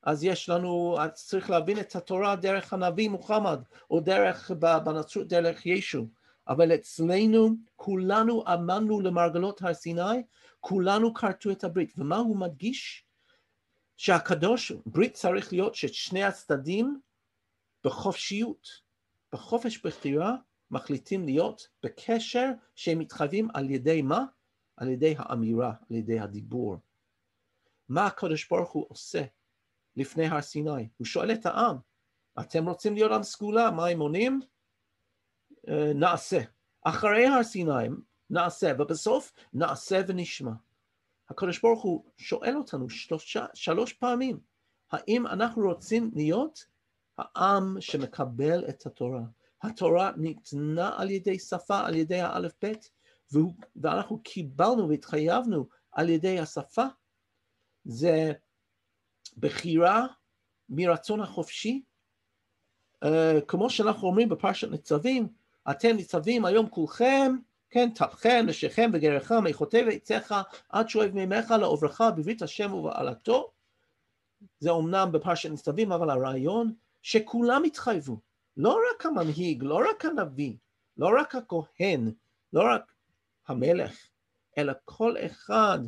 [0.04, 3.60] אז יש לנו, צריך להבין את התורה דרך הנביא מוחמד,
[3.92, 4.52] או דרך,
[4.86, 6.08] בנצרות דרך ישו,
[6.48, 10.24] אבל אצלנו כולנו אמנו למרגלות הר סיני,
[10.60, 13.03] כולנו כרתו את הברית, ומה הוא מדגיש?
[13.98, 17.02] שהקדוש, ברית צריך להיות ששני הצדדים
[17.84, 18.68] בחופשיות,
[19.32, 20.36] בחופש בחירה,
[20.72, 24.26] מחליטים להיות בקשר שהם מתחייבים על ידי מה?
[24.78, 26.78] על ידי האמירה, על ידי הדיבור.
[27.90, 29.24] מה הקדוש ברוך הוא עושה
[29.96, 30.90] לפני הר סיני?
[30.98, 31.78] הוא שואל את העם,
[32.40, 34.42] אתם רוצים להיות עם סגולה, מה הם עונים?
[35.68, 36.40] אה, נעשה.
[36.82, 37.88] אחרי הר סיני
[38.30, 40.52] נעשה, ובסוף נעשה ונשמע.
[41.30, 44.40] הקדוש ברוך הוא שואל אותנו שלושה, שלוש פעמים,
[44.92, 46.66] האם אנחנו רוצים להיות
[47.18, 49.22] העם שמקבל את התורה?
[49.62, 52.90] התורה ניתנה על ידי שפה, על ידי האלף בית,
[53.76, 56.86] ואנחנו קיבלנו והתחייבנו על ידי השפה,
[57.86, 58.34] זה
[59.38, 60.06] בחירה
[60.70, 61.84] מרצון החופשי,
[63.06, 63.08] uh,
[63.48, 65.28] כמו שאנחנו אומרים בפרשת ניצבים,
[65.72, 67.36] אתם ניצבים היום כולכם,
[67.74, 70.34] כן, טפכם, נשיכם וגריכם, איכותי ועציך,
[70.70, 73.52] עד שואב מימיך לעוברך בברית השם ובעלתו.
[74.60, 78.20] זה אומנם בפרשת ניצבים, אבל הרעיון שכולם התחייבו,
[78.58, 80.56] לא רק המנהיג, לא רק הנביא,
[80.98, 82.12] לא רק הכהן,
[82.54, 82.94] לא רק
[83.48, 84.08] המלך,
[84.58, 85.80] אלא כל אחד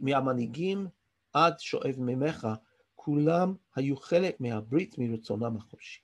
[0.00, 0.86] מהמנהיגים
[1.32, 2.48] עד שואב ממך,
[2.94, 6.03] כולם היו חלק מהברית מרצונם החופשי.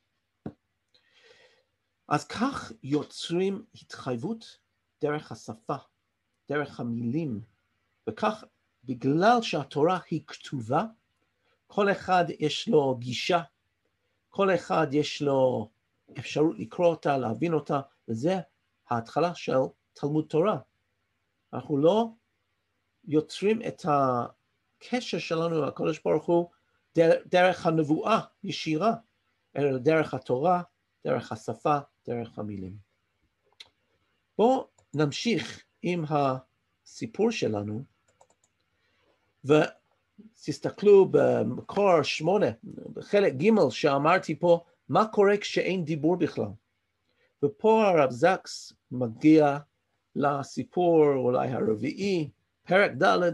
[2.10, 4.58] אז כך יוצרים התחייבות
[5.02, 5.74] דרך השפה,
[6.48, 7.40] דרך המילים,
[8.08, 8.44] וכך
[8.84, 10.84] בגלל שהתורה היא כתובה,
[11.66, 13.42] כל אחד יש לו גישה,
[14.28, 15.70] כל אחד יש לו
[16.18, 18.40] אפשרות לקרוא אותה, להבין אותה, וזה
[18.90, 19.52] ההתחלה של
[19.92, 20.58] תלמוד תורה.
[21.52, 22.08] אנחנו לא
[23.04, 26.50] יוצרים את הקשר שלנו עם הקדוש ברוך הוא
[27.26, 28.94] דרך הנבואה ישירה,
[29.56, 30.62] אלא דרך התורה,
[31.04, 32.76] דרך השפה, דרך המילים.
[34.38, 37.84] בואו נמשיך עם הסיפור שלנו,
[39.44, 42.46] ותסתכלו במקור שמונה,
[42.92, 46.48] בחלק ג' שאמרתי פה, מה קורה כשאין דיבור בכלל.
[47.44, 49.58] ופה הרב זקס מגיע
[50.16, 52.30] לסיפור אולי הרביעי,
[52.66, 53.32] פרק ד'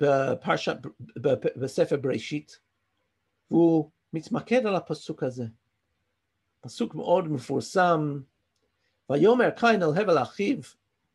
[0.00, 0.76] בפרשת,
[1.56, 2.60] בספר בראשית,
[3.50, 5.44] והוא מתמקד על הפסוק הזה.
[6.66, 8.20] פסוק מאוד מפורסם,
[9.10, 10.58] ויאמר קין אל הבל אחיו,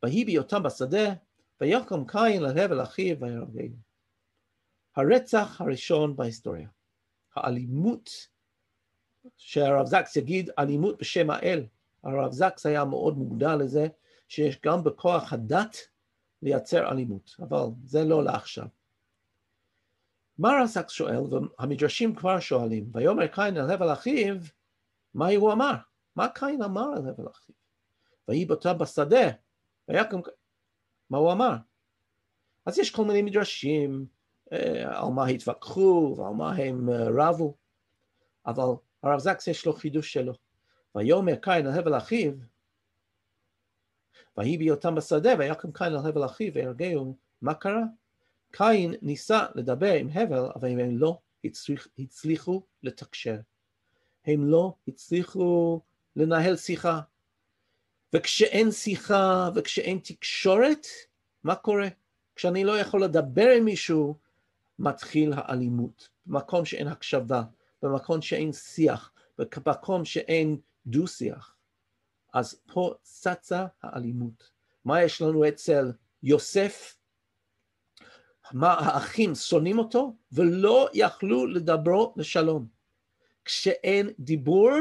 [0.03, 1.13] ויהי בהיותם בשדה,
[1.61, 3.75] ויקום קין אל הבל אחיו ויהרגנו.
[4.95, 6.67] הרצח הראשון בהיסטוריה,
[7.35, 8.27] האלימות,
[9.37, 11.65] שהרב זקס יגיד אלימות בשם האל,
[12.03, 13.87] הרב זקס היה מאוד מודע לזה
[14.27, 15.77] שיש גם בכוח הדת
[16.41, 18.67] לייצר אלימות, אבל זה לא לעכשיו.
[20.37, 21.21] מה הרב זקס שואל,
[21.59, 24.35] והמדרשים כבר שואלים, ויאמר קין אל הבל אחיו,
[25.13, 25.73] מה הוא אמר?
[26.15, 27.55] מה קין אמר אל הבל אחיו?
[28.27, 29.29] ויהי בוטה בשדה,
[29.87, 30.21] ויקום...
[31.09, 31.55] מה הוא אמר?
[32.65, 34.05] אז יש כל מיני מדרשים,
[34.85, 37.57] על מה התווכחו ועל מה הם רבו,
[38.45, 38.63] אבל
[39.03, 40.33] הרב זקס יש לו חידוש שלו.
[40.95, 42.31] ויאמר קין על הבל אחיו,
[44.37, 47.83] ויהי בהיותם בשדה, ויקם קין על הבל אחיו, והרגהו, מה קרה?
[48.51, 53.35] קין ניסה לדבר עם הבל, אבל הם לא הצליח, הצליחו לתקשר.
[54.25, 55.81] הם לא הצליחו
[56.15, 56.99] לנהל שיחה.
[58.13, 60.87] וכשאין שיחה וכשאין תקשורת,
[61.43, 61.87] מה קורה?
[62.35, 64.17] כשאני לא יכול לדבר עם מישהו,
[64.79, 66.09] מתחיל האלימות.
[66.25, 67.43] במקום שאין הקשבה,
[67.81, 71.55] במקום שאין שיח, במקום שאין דו-שיח.
[72.33, 74.51] אז פה צצה האלימות.
[74.85, 75.91] מה יש לנו אצל
[76.23, 76.97] יוסף?
[78.51, 82.80] מה האחים שונאים אותו ולא יכלו לדברו לשלום.
[83.45, 84.71] כשאין דיבור,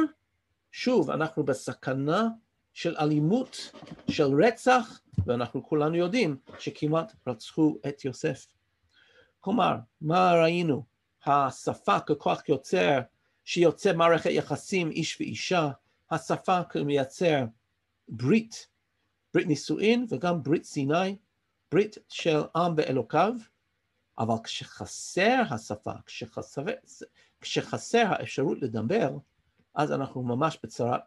[0.73, 2.29] שוב, אנחנו בסכנה
[2.73, 3.73] של אלימות,
[4.11, 8.47] של רצח, ואנחנו כולנו יודעים שכמעט רצחו את יוסף.
[9.41, 10.85] כלומר, מה ראינו?
[11.27, 12.99] השפה ככוח יוצר,
[13.45, 15.71] שיוצר מערכת יחסים איש ואישה,
[16.11, 17.45] השפה כמייצר
[18.09, 18.69] ברית,
[19.35, 21.17] ברית נישואין וגם ברית סיני,
[21.73, 23.33] ברית של עם ואלוקיו,
[24.19, 26.63] אבל כשחסר השפה, כשחסר,
[27.41, 29.17] כשחסר האפשרות לדבר,
[29.75, 30.99] אז אנחנו ממש בצרה,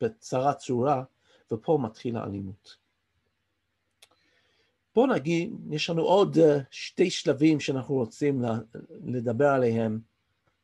[0.00, 1.02] בצרה צורה,
[1.52, 2.76] ופה מתחילה האלימות.
[4.94, 8.42] בואו נגיד, יש לנו עוד אה, שתי שלבים שאנחנו רוצים
[9.04, 10.00] לדבר עליהם,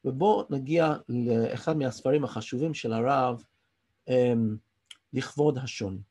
[0.04, 3.44] ובואו נגיע לאחד מהספרים החשובים של הרב,
[4.08, 4.56] אמ,
[5.12, 6.02] לכבוד השוני.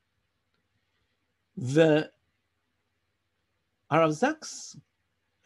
[1.57, 2.09] והרב
[4.09, 4.75] זקס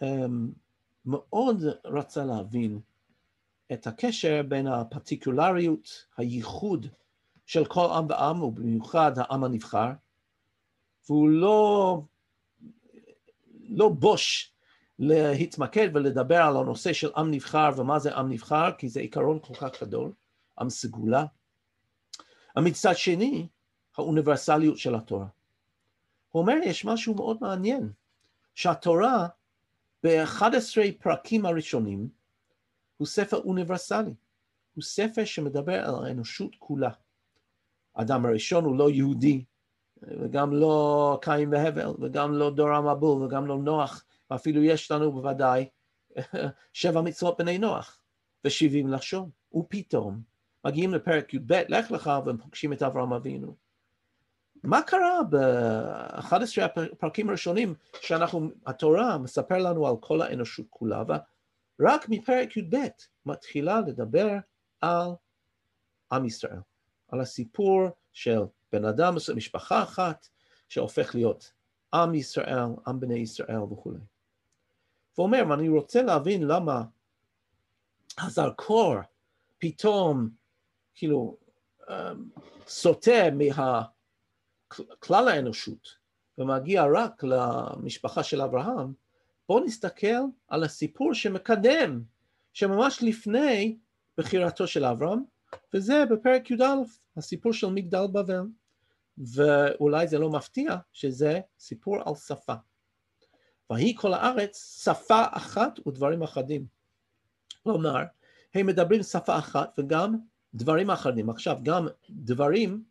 [0.01, 0.51] אמ,
[1.05, 2.79] מאוד רצה להבין
[3.73, 6.87] את הקשר בין הפרטיקולריות, הייחוד
[7.45, 9.89] של כל עם ועם, ובמיוחד העם הנבחר,
[11.09, 12.01] והוא לא,
[13.69, 14.53] לא בוש
[14.99, 19.53] להתמקד ולדבר על הנושא של עם נבחר ומה זה עם נבחר, כי זה עיקרון כל
[19.53, 20.11] כך גדול,
[20.59, 21.25] עם סגולה.
[22.57, 23.47] מצד שני,
[23.97, 25.27] האוניברסליות של התורה.
[26.29, 27.91] הוא אומר, יש משהו מאוד מעניין,
[28.55, 29.27] שהתורה
[30.03, 30.47] ב-11
[30.99, 32.16] פרקים הראשונים
[32.97, 34.13] הוא ספר אוניברסלי,
[34.73, 36.89] הוא ספר שמדבר על האנושות כולה.
[37.95, 39.45] האדם הראשון הוא לא יהודי,
[40.01, 45.69] וגם לא קין והבל, וגם לא דור המבול, וגם לא נוח, ואפילו יש לנו בוודאי
[46.73, 47.99] שבע מצוות בני נוח,
[48.45, 50.21] ושבעים לשון, ופתאום
[50.65, 53.55] מגיעים לפרק י"ב, לך לך, והם את אברהם אבינו.
[54.63, 61.03] מה קרה ב-11 הפרקים הראשונים שאנחנו, התורה מספר לנו על כל האנושות כולה,
[61.79, 62.77] ורק מפרק י"ב
[63.25, 64.27] מתחילה לדבר
[64.81, 65.07] על
[66.11, 66.59] עם ישראל,
[67.07, 67.81] על הסיפור
[68.13, 68.39] של
[68.71, 70.27] בן אדם, משפחה אחת,
[70.69, 71.51] שהופך להיות
[71.93, 73.99] עם ישראל, עם בני ישראל וכולי.
[75.17, 76.83] ואומר, ואני רוצה להבין למה
[78.17, 78.95] הזרקור
[79.57, 80.29] פתאום
[80.95, 81.37] כאילו
[81.89, 82.29] אמ,
[82.67, 85.87] סוטה מכלל האנושות
[86.37, 88.93] ומגיע רק למשפחה של אברהם,
[89.49, 92.01] בואו נסתכל על הסיפור שמקדם,
[92.53, 93.77] שממש לפני
[94.17, 95.23] בחירתו של אברהם,
[95.73, 96.65] וזה בפרק י"א,
[97.17, 98.41] הסיפור של מגדל בבל.
[99.17, 102.53] ואולי זה לא מפתיע שזה סיפור על שפה.
[103.71, 106.65] ויהי כל הארץ שפה אחת ודברים אחדים.
[107.63, 108.03] כלומר,
[108.53, 110.15] הם מדברים שפה אחת וגם
[110.53, 111.29] דברים אחדים.
[111.29, 112.83] עכשיו, גם דברים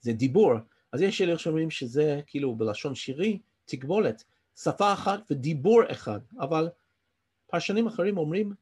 [0.00, 0.52] זה דיבור,
[0.92, 4.24] אז יש אלה שאומרים שזה כאילו בלשון שירי, תגבולת,
[4.56, 6.68] שפה אחת ודיבור אחד, אבל
[7.46, 8.52] פרשנים אחרים אומרים,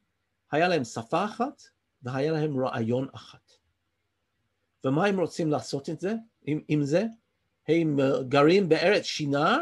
[0.51, 1.61] היה להם שפה אחת
[2.03, 3.51] והיה להם רעיון אחת.
[4.85, 6.13] ומה הם רוצים לעשות את זה,
[6.43, 7.05] עם, עם זה?
[7.67, 9.59] הם גרים בארץ שינר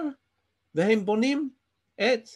[0.75, 1.49] והם בונים
[1.95, 2.29] את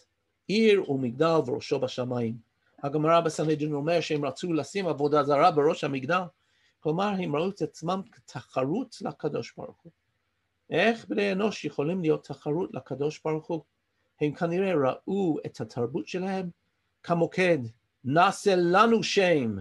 [0.47, 2.37] עיר ומגדל וראשו בשמיים.
[2.83, 6.21] הגמרא בסנהדרין אומר שהם רצו לשים עבודה זרה בראש המגדל,
[6.79, 9.91] כלומר הם ראו את עצמם כתחרות לקדוש ברוך הוא.
[10.69, 13.63] איך בני אנוש יכולים להיות תחרות לקדוש ברוך הוא?
[14.23, 16.49] הם כנראה ראו את התרבות שלהם
[17.03, 17.57] כמוקד,
[18.03, 19.57] נעשה לנו שם.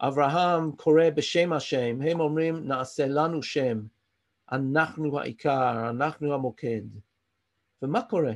[0.00, 3.80] אברהם קורא בשם השם, הם אומרים נעשה לנו שם,
[4.52, 6.82] אנחנו העיקר, אנחנו המוקד.
[7.82, 8.32] ומה קורה?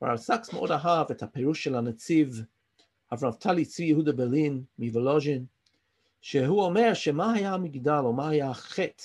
[0.00, 2.42] הרב סקס מאוד אהב את הפירוש של הנציב
[3.10, 5.44] הרב טלי צבי יהודה ברלין מוולוז'ין,
[6.20, 9.04] שהוא אומר שמה היה המגדל או מה היה החטא?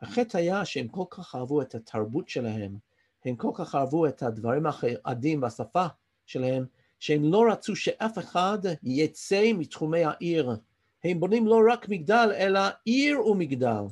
[0.00, 2.78] החטא היה שהם כל כך אהבו את התרבות שלהם,
[3.24, 5.86] הם כל כך אהבו את הדברים החדים והשפה
[6.26, 6.64] שלהם,
[6.98, 10.56] שהם לא רצו שאף אחד יצא מתחומי העיר.
[11.04, 13.82] הם בונים לא רק מגדל, אלא עיר ומגדל.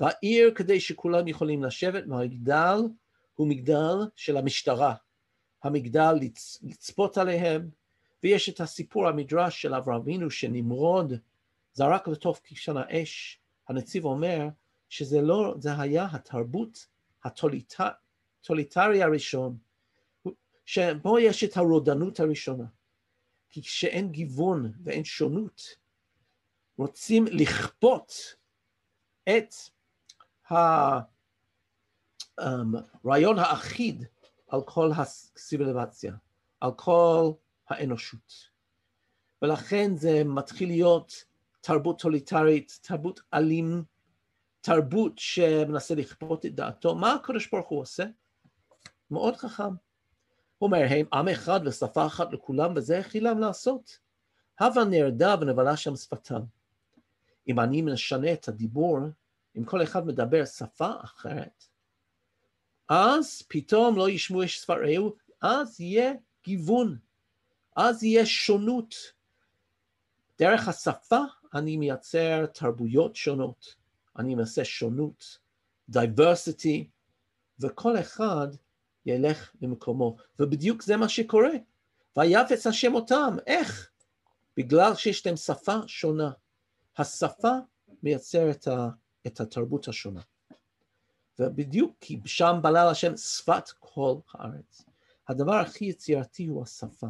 [0.00, 2.80] והעיר כדי שכולם יכולים לשבת, והמגדל
[3.34, 4.94] הוא מגדל של המשטרה.
[5.64, 6.14] המגדל
[6.62, 7.70] לצפות עליהם,
[8.22, 11.12] ויש את הסיפור המדרש של אברהם אבינו שנמרוד
[11.72, 13.40] זרק לתוך כבשן האש.
[13.68, 14.48] הנציב אומר
[14.88, 16.86] שזה לא, זה היה התרבות
[18.46, 19.58] הטוליטרי הראשון,
[20.64, 22.64] שבו יש את הרודנות הראשונה.
[23.50, 25.62] כי כשאין גיוון ואין שונות,
[26.78, 28.12] רוצים לכפות
[29.28, 29.54] את
[33.04, 34.04] הרעיון האחיד
[34.48, 36.14] על כל הסיביליבציה,
[36.60, 37.30] על כל
[37.68, 38.32] האנושות.
[39.42, 41.24] ולכן זה מתחיל להיות
[41.60, 43.84] תרבות טוליטרית, תרבות אלים,
[44.60, 46.94] תרבות שמנסה לכפות את דעתו.
[46.94, 48.04] מה הקדוש ברוך הוא עושה?
[49.10, 49.74] מאוד חכם.
[50.58, 53.98] הוא אומר, הם עם אחד ושפה אחת לכולם, וזה החילם לעשות.
[54.60, 56.40] הווה נרדה ונבלה שם שפתם.
[57.48, 58.98] אם אני משנה את הדיבור,
[59.56, 61.64] אם כל אחד מדבר שפה אחרת,
[62.88, 66.12] אז פתאום לא ישמעו איש ספריהו, אז יהיה
[66.44, 66.98] גיוון,
[67.76, 68.94] אז יהיה שונות.
[70.38, 71.20] דרך השפה
[71.54, 73.74] אני מייצר תרבויות שונות,
[74.18, 75.38] אני מייצר שונות,
[75.92, 76.84] diversity,
[77.60, 78.48] וכל אחד
[79.06, 80.16] ילך למקומו.
[80.38, 81.52] ובדיוק זה מה שקורה.
[82.16, 83.90] ויפץ השם אותם, איך?
[84.56, 86.30] בגלל שיש להם שפה שונה.
[86.98, 87.52] השפה
[88.02, 88.68] מייצרת
[89.26, 90.20] את התרבות השונה.
[91.38, 94.84] ובדיוק כי שם בלל השם שפת כל הארץ.
[95.28, 97.06] הדבר הכי יצירתי הוא השפה.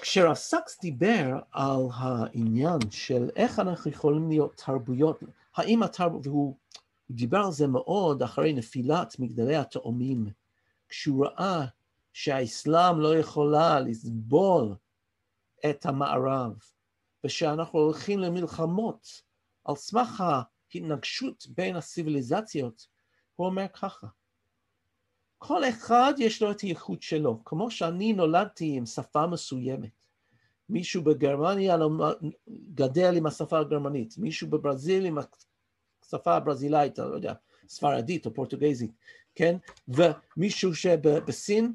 [0.00, 5.20] כשרב סקס דיבר על העניין של איך אנחנו יכולים להיות תרבויות,
[5.56, 6.56] האם התרבות, והוא
[7.12, 10.26] דיבר על זה מאוד אחרי נפילת מגדלי התאומים,
[10.88, 11.66] כשהוא ראה
[12.12, 14.74] שהאסלאם לא יכולה לסבול
[15.70, 16.52] את המערב,
[17.24, 19.22] ושאנחנו הולכים למלחמות.
[19.64, 22.86] על סמך ההתנגשות בין הסיביליזציות,
[23.36, 24.06] הוא אומר ככה,
[25.38, 30.06] כל אחד יש לו את הייחוד שלו, כמו שאני נולדתי עם שפה מסוימת.
[30.68, 31.76] מישהו בגרמניה
[32.74, 35.18] גדל עם השפה הגרמנית, מישהו בברזיל עם
[36.14, 37.32] השפה הברזילאית, לא יודע,
[37.68, 38.90] ספרדית או פורטוגזית,
[39.34, 39.56] כן?
[39.88, 41.72] ומישהו שבסין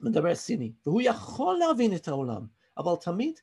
[0.00, 2.46] מדבר סיני, והוא יכול להבין את העולם,
[2.78, 3.34] אבל תמיד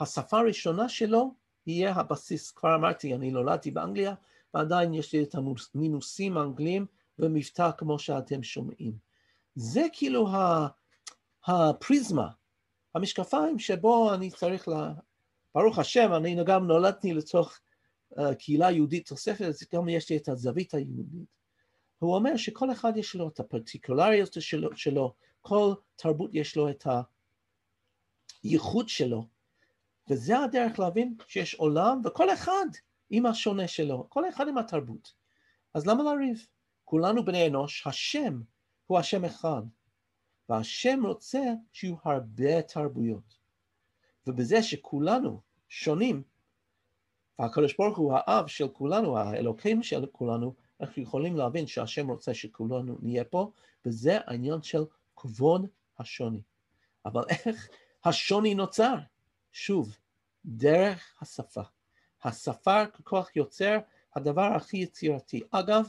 [0.00, 1.34] השפה הראשונה שלו
[1.66, 2.50] יהיה הבסיס.
[2.50, 4.14] כבר אמרתי, אני נולדתי באנגליה,
[4.54, 5.34] ועדיין יש לי את
[5.74, 6.86] המינוסים האנגליים
[7.18, 8.92] ומבטא כמו שאתם שומעים.
[9.54, 10.28] זה כאילו
[11.46, 12.28] הפריזמה,
[12.94, 14.92] המשקפיים שבו אני צריך, לה...
[15.54, 17.58] ברוך השם, אני גם נולדתי לתוך
[18.18, 21.34] uh, קהילה יהודית תוספת, אז גם יש לי את הזווית היהודית.
[21.98, 26.86] הוא אומר שכל אחד יש לו את הפרטיקולריות שלו, שלו, כל תרבות יש לו את
[28.42, 29.26] הייחוד שלו,
[30.10, 32.66] וזה הדרך להבין שיש עולם, וכל אחד
[33.10, 35.12] עם השונה שלו, כל אחד עם התרבות.
[35.74, 36.46] אז למה לריב?
[36.84, 38.40] כולנו בני אנוש, השם
[38.86, 39.62] הוא השם אחד,
[40.48, 41.42] והשם רוצה
[41.72, 43.38] שיהיו הרבה תרבויות.
[44.26, 46.22] ובזה שכולנו שונים,
[47.38, 52.98] והקדוש ברוך הוא האב של כולנו, האלוקים של כולנו, אנחנו יכולים להבין שהשם רוצה שכולנו
[53.02, 53.50] נהיה פה,
[53.86, 54.84] וזה העניין של
[55.16, 55.66] כבוד
[55.98, 56.42] השוני.
[57.06, 57.68] אבל איך
[58.04, 58.94] השוני נוצר?
[59.52, 59.96] שוב,
[60.44, 61.62] דרך השפה.
[62.24, 63.78] השפה ככוח יוצר
[64.16, 65.40] הדבר הכי יצירתי.
[65.50, 65.88] אגב,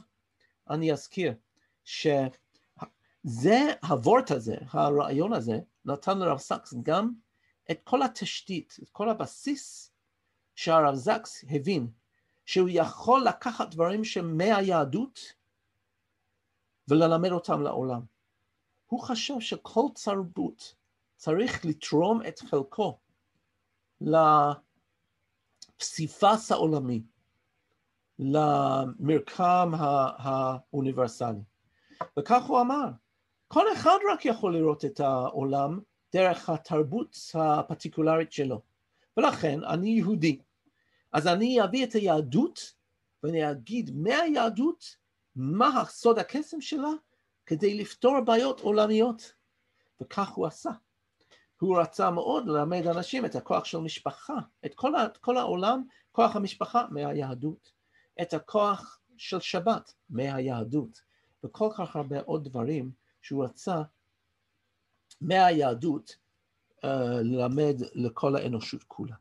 [0.69, 1.33] אני אזכיר
[1.83, 2.27] שזה,
[3.87, 7.13] הוורט הזה, הרעיון הזה, נתן לרב סקס גם
[7.71, 9.91] את כל התשתית, את כל הבסיס
[10.56, 11.88] שהרב זקס הבין
[12.45, 15.20] שהוא יכול לקחת דברים שמהיהדות
[16.88, 18.01] וללמד אותם לעולם.
[18.86, 20.76] הוא חשב שכל תרבות
[21.16, 22.97] צריך לתרום את חלקו
[25.80, 27.03] לפסיפס העולמי.
[28.20, 29.72] למרקם
[30.18, 31.39] האוניברסלי.
[32.20, 32.86] וכך הוא אמר,
[33.47, 35.80] כל אחד רק יכול לראות את העולם
[36.14, 38.62] דרך התרבות הפרטיקולרית שלו.
[39.18, 40.39] ולכן אני יהודי.
[41.16, 42.74] אז אני אביא את היהדות
[43.24, 44.86] ואני אגיד מהיהדות
[45.36, 46.89] מה הסוד הקסם שלה
[47.45, 49.34] כדי לפתור בעיות עולמיות.
[50.01, 50.70] וכך הוא עשה.
[51.59, 54.34] הוא רצה מאוד ללמד אנשים את הכוח של משפחה,
[54.66, 57.72] את כל, כל העולם, כוח המשפחה מהיהדות.
[58.22, 61.01] את הכוח של שבת מהיהדות,
[61.43, 62.91] וכל כך הרבה עוד דברים
[63.22, 63.82] שהוא רצה
[65.22, 66.18] מהיהדות
[66.86, 66.88] uh,
[67.24, 69.16] ללמד לכל האנושות כולה.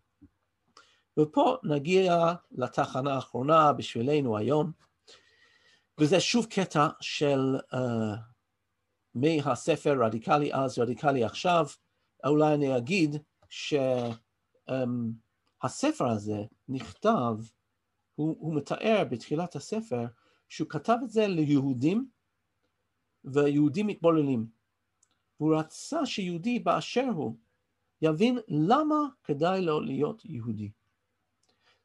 [1.18, 4.72] ופה נגיע לתחנה האחרונה בשבילנו היום,
[6.00, 7.76] וזה שוב קטע של uh,
[9.14, 11.66] מהספר רדיקלי אז, רדיקלי עכשיו,
[12.26, 13.16] אולי אני אגיד
[13.48, 14.04] שהספר
[16.00, 17.36] um, הזה נכתב
[18.14, 20.06] הוא, הוא מתאר בתחילת הספר
[20.48, 22.08] שהוא כתב את זה ליהודים
[23.24, 24.46] ויהודים מתבוללים.
[25.36, 27.36] הוא רצה שיהודי באשר הוא
[28.02, 30.70] יבין למה כדאי לו להיות יהודי.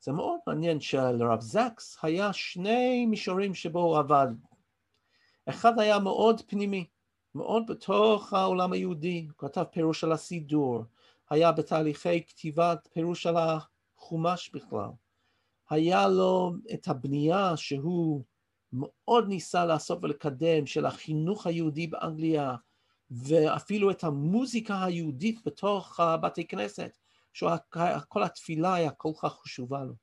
[0.02, 4.28] זה מאוד מעניין שלרב זקס היה שני מישורים שבו הוא עבד.
[5.46, 6.86] אחד היה מאוד פנימי,
[7.36, 10.84] מאוד בתוך העולם היהודי, הוא כתב פירוש על הסידור,
[11.30, 14.90] היה בתהליכי כתיבת פירוש על החומש בכלל.
[15.70, 18.24] היה לו את הבנייה שהוא
[18.74, 22.56] מאוד ניסה לעשות ולקדם של החינוך היהודי באנגליה,
[23.12, 26.98] ואפילו את המוזיקה היהודית בתוך בתי כנסת,
[27.40, 29.94] שכל התפילה היה כל כך חשובה לו.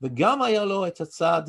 [0.00, 1.42] וגם היה לו את הצד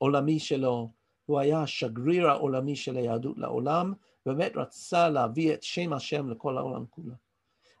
[0.00, 0.92] העולמי שלו,
[1.26, 3.92] הוא היה השגריר העולמי של היהדות לעולם,
[4.26, 7.14] באמת רצה להביא את שם השם לכל העולם כולו.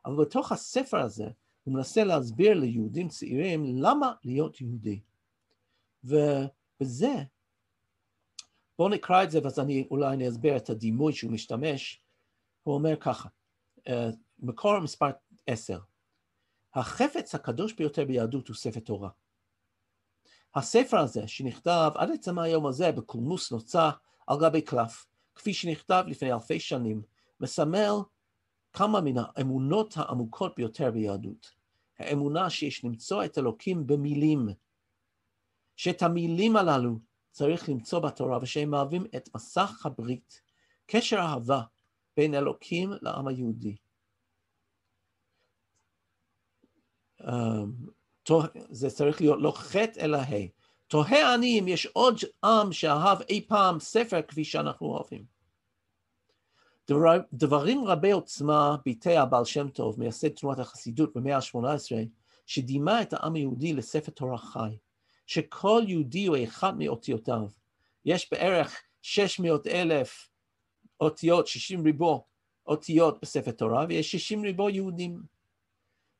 [0.04, 1.28] אבל בתוך הספר הזה,
[1.64, 5.00] הוא מנסה להסביר ליהודים צעירים למה להיות יהודי.
[6.04, 7.14] ובזה,
[8.78, 12.02] בואו נקרא את זה ואז אני אולי אני אסביר את הדימוי שהוא משתמש.
[12.62, 13.28] הוא אומר ככה,
[13.88, 15.10] אה, מקור מספר
[15.46, 15.78] עשר,
[16.74, 19.10] החפץ הקדוש ביותר ביהדות הוא ספר תורה.
[20.54, 23.90] הספר הזה שנכתב עד עצם היום הזה בקולמוס נוצה
[24.26, 27.02] על גבי קלף, כפי שנכתב לפני אלפי שנים,
[27.40, 27.92] מסמל
[28.72, 31.50] כמה מן האמונות העמוקות ביותר ביהדות.
[31.98, 34.48] האמונה שיש למצוא את אלוקים במילים,
[35.76, 36.98] שאת המילים הללו
[37.30, 40.40] צריך למצוא בתורה ושהם מהווים את מסך הברית,
[40.86, 41.60] קשר אהבה
[42.16, 43.76] בין אלוקים לעם היהודי.
[48.70, 50.46] זה צריך להיות לא חטא אלא ה'.
[50.86, 55.24] תוהה אני אם יש עוד עם שאהב אי פעם ספר כפי שאנחנו אוהבים.
[56.88, 61.96] דבר, דברים רבי עוצמה ביטא הבעל שם טוב, מייסד תנועת החסידות במאה ה-18,
[62.46, 64.78] שדימה את העם היהודי לספר תורה חי,
[65.26, 67.46] שכל יהודי הוא אחד מאותיותיו.
[68.04, 70.28] יש בערך 600 אלף
[71.00, 72.24] אותיות, 60 ריבו
[72.66, 75.22] אותיות בספר תורה, ויש 60 ריבו יהודים.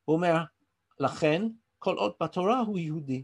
[0.05, 0.37] הוא אומר,
[1.01, 1.41] לכן,
[1.79, 3.23] כל עוד בתורה הוא יהודי.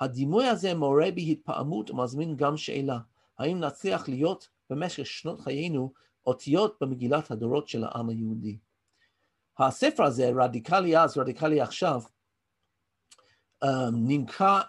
[0.00, 2.98] הדימוי הזה מורה בהתפעמות ומזמין גם שאלה,
[3.38, 5.92] האם נצליח להיות במשך שנות חיינו
[6.26, 8.58] אותיות במגילת הדורות של העם היהודי.
[9.58, 12.02] הספר הזה, רדיקלי אז, רדיקלי עכשיו,
[13.64, 14.60] אמ, נמכר,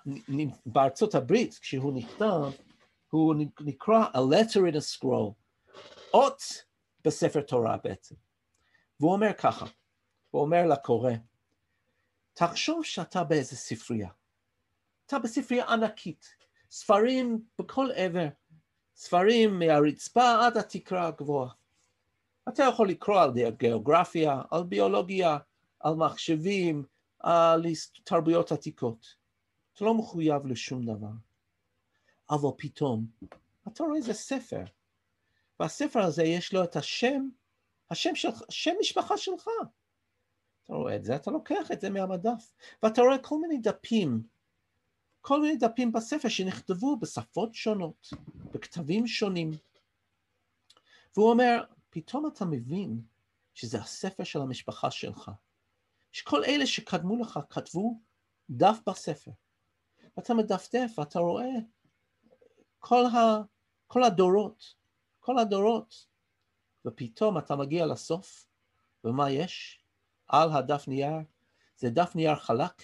[0.66, 2.42] בארצות הברית, כשהוא נכתב,
[3.10, 5.34] הוא נקרא A letter in a scroll,
[6.14, 6.44] אות
[7.06, 8.16] בספר תורה בעצם.
[9.00, 9.66] והוא אומר ככה,
[10.30, 11.12] הוא אומר לקורא,
[12.34, 14.10] תחשוב שאתה באיזה ספרייה.
[15.06, 16.26] אתה בספרייה ענקית,
[16.72, 18.28] ספרים בכל עבר,
[18.96, 21.54] ספרים מהרצפה עד התקרה הגבוהה.
[22.50, 25.38] אתה יכול לקרוא על גיאוגרפיה, על ביולוגיה,
[25.80, 26.86] על מחשבים,
[27.20, 27.64] על
[28.04, 29.16] תרבויות עתיקות.
[29.74, 31.12] אתה לא מחויב לשום דבר.
[32.30, 33.06] אבל פתאום
[33.68, 34.64] אתה רואה איזה ספר,
[35.60, 37.30] והספר הזה יש לו את השם,
[37.90, 39.48] השם של, שם משפחה שלך.
[40.66, 42.54] אתה רואה את זה, אתה לוקח את זה מהמדף,
[42.84, 44.24] ואתה רואה כל מיני דפים,
[45.22, 48.10] כל מיני דפים בספר שנכתבו בשפות שונות,
[48.52, 49.52] בכתבים שונים.
[51.16, 53.02] והוא אומר, פתאום אתה מבין
[53.54, 55.32] שזה הספר של המשפחה שלך,
[56.12, 58.00] שכל אלה שקדמו לך כתבו
[58.50, 59.32] דף בספר.
[60.18, 61.52] ואתה מדפדף ואתה רואה
[62.80, 63.42] כל, ה,
[63.88, 64.76] כל הדורות,
[65.20, 66.08] כל הדורות,
[66.86, 68.48] ופתאום אתה מגיע לסוף,
[69.04, 69.83] ומה יש?
[70.28, 71.14] על הדף נייר,
[71.78, 72.84] זה דף נייר חלק,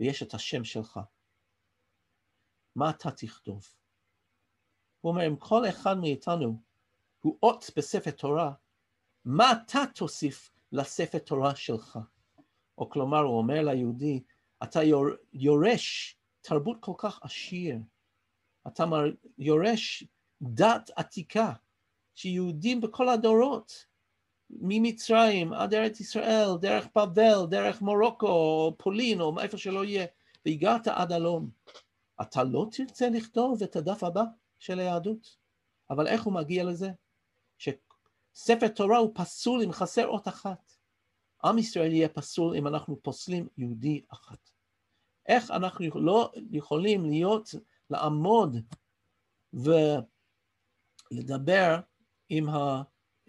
[0.00, 1.00] ויש את השם שלך.
[2.74, 3.66] מה אתה תכתוב?
[5.00, 6.60] הוא אומר, אם כל אחד מאיתנו
[7.20, 8.52] הוא אות בספר תורה,
[9.24, 11.98] מה אתה תוסיף לספר תורה שלך?
[12.78, 14.22] או כלומר, הוא אומר ליהודי,
[14.62, 14.80] אתה
[15.32, 17.76] יורש תרבות כל כך עשיר,
[18.66, 18.84] אתה
[19.38, 20.04] יורש
[20.42, 21.52] דת עתיקה,
[22.14, 23.86] שיהודים בכל הדורות
[24.52, 30.06] ממצרים עד ארץ ישראל, דרך בבל, דרך מרוקו, או פולין, או איפה שלא יהיה,
[30.46, 31.50] והגעת עד הלום.
[32.20, 34.22] אתה לא תרצה לכתוב את הדף הבא
[34.58, 35.36] של היהדות.
[35.90, 36.90] אבל איך הוא מגיע לזה?
[37.58, 40.72] שספר תורה הוא פסול אם חסר אות אחת.
[41.44, 44.50] עם ישראל יהיה פסול אם אנחנו פוסלים יהודי אחת.
[45.26, 47.54] איך אנחנו לא יכולים להיות,
[47.90, 48.56] לעמוד
[51.12, 51.80] ולדבר
[52.28, 52.82] עם ה...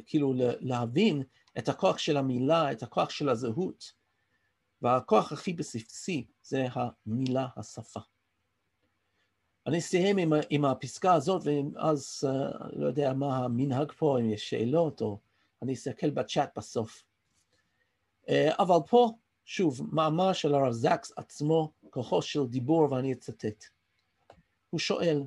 [0.06, 1.24] כאילו להבין
[1.58, 3.94] את הכוח של המילה, את הכוח של הזהות,
[4.82, 8.00] והכוח הכי בסיסי זה המילה, השפה.
[9.68, 14.50] אני אסיים עם, עם הפסקה הזאת, ואז uh, לא יודע מה המנהג פה, אם יש
[14.50, 15.20] שאלות, או
[15.62, 17.04] אני אסתכל בצ'אט בסוף.
[18.26, 18.30] Uh,
[18.60, 19.12] אבל פה,
[19.46, 23.64] שוב, מאמר של הרב זקס עצמו, כוחו של דיבור, ואני אצטט.
[24.70, 25.24] הוא שואל,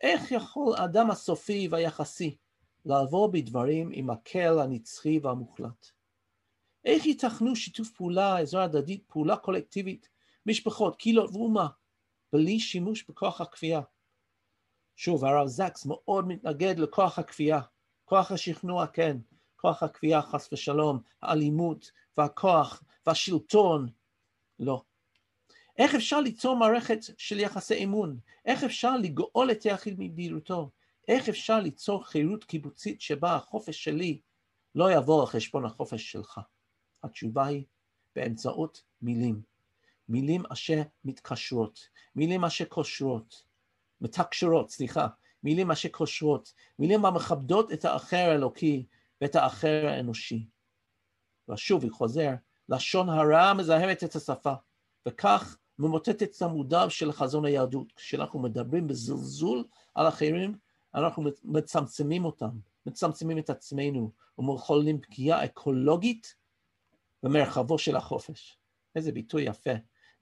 [0.00, 2.36] איך יכול האדם הסופי והיחסי
[2.84, 5.86] לעבור בדברים עם הקל הנצחי והמוחלט.
[6.84, 10.08] איך ייתכנו שיתוף פעולה, עזרה הדדית, פעולה קולקטיבית,
[10.46, 11.68] משפחות, קהילות ואומה,
[12.32, 13.80] בלי שימוש בכוח הכפייה?
[14.96, 17.60] שוב, הרב זקס מאוד מתנגד לכוח הכפייה.
[18.04, 19.16] כוח השכנוע כן,
[19.56, 23.88] כוח הכפייה חס ושלום, האלימות והכוח והשלטון,
[24.58, 24.82] לא.
[25.78, 28.18] איך אפשר ליצור מערכת של יחסי אמון?
[28.44, 30.70] איך אפשר לגאול את היחיד מבהירותו?
[31.08, 34.20] איך אפשר ליצור חירות קיבוצית שבה החופש שלי
[34.74, 36.40] לא יבוא על חשבון החופש שלך?
[37.02, 37.64] התשובה היא
[38.16, 39.42] באמצעות מילים.
[40.08, 43.42] מילים אשר מתקשרות, מילים אשר קושרות,
[44.00, 45.06] מתקשרות, סליחה,
[45.42, 48.86] מילים אשר קושרות, מילים המכבדות את האחר האלוקי
[49.20, 50.48] ואת האחר האנושי.
[51.48, 52.30] ושוב, היא חוזר,
[52.68, 54.52] לשון הרע מזהמת את השפה,
[55.08, 57.92] וכך ממוטטת את עמודיו של חזון היהדות.
[57.92, 60.58] כשאנחנו מדברים בזלזול על אחרים,
[60.98, 62.50] אנחנו מצמצמים אותם,
[62.86, 66.34] מצמצמים את עצמנו, ומחוללים פגיעה אקולוגית
[67.22, 68.58] במרחבו של החופש.
[68.96, 69.70] איזה ביטוי יפה.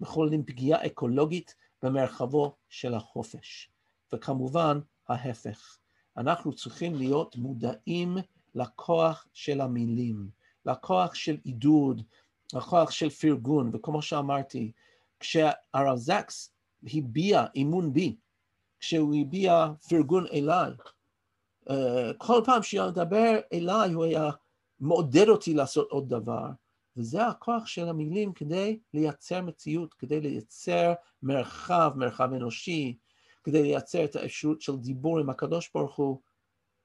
[0.01, 3.71] מחוללים פגיעה אקולוגית במרחבו של החופש.
[4.13, 5.79] וכמובן, ההפך.
[6.17, 8.17] אנחנו צריכים להיות מודעים
[8.55, 10.31] לכוח של המילים,
[10.67, 12.03] לכוח של עידוד,
[12.55, 14.73] לכוח של פרגון, וכמו שאמרתי,
[15.21, 16.55] כשהרב זקס
[16.95, 18.17] הביע אמון בי,
[18.81, 20.73] כשהוא הביע פרגון אליי,
[21.71, 24.31] אה, כל פעם שהוא מדבר אליי הוא היה
[24.81, 26.47] מעודד אותי לעשות עוד דבר,
[26.97, 32.97] וזה הכוח של המילים כדי לייצר מציאות, כדי לייצר מרחב, מרחב אנושי,
[33.45, 36.21] כדי לייצר את האפשרות של דיבור עם הקדוש ברוך הוא.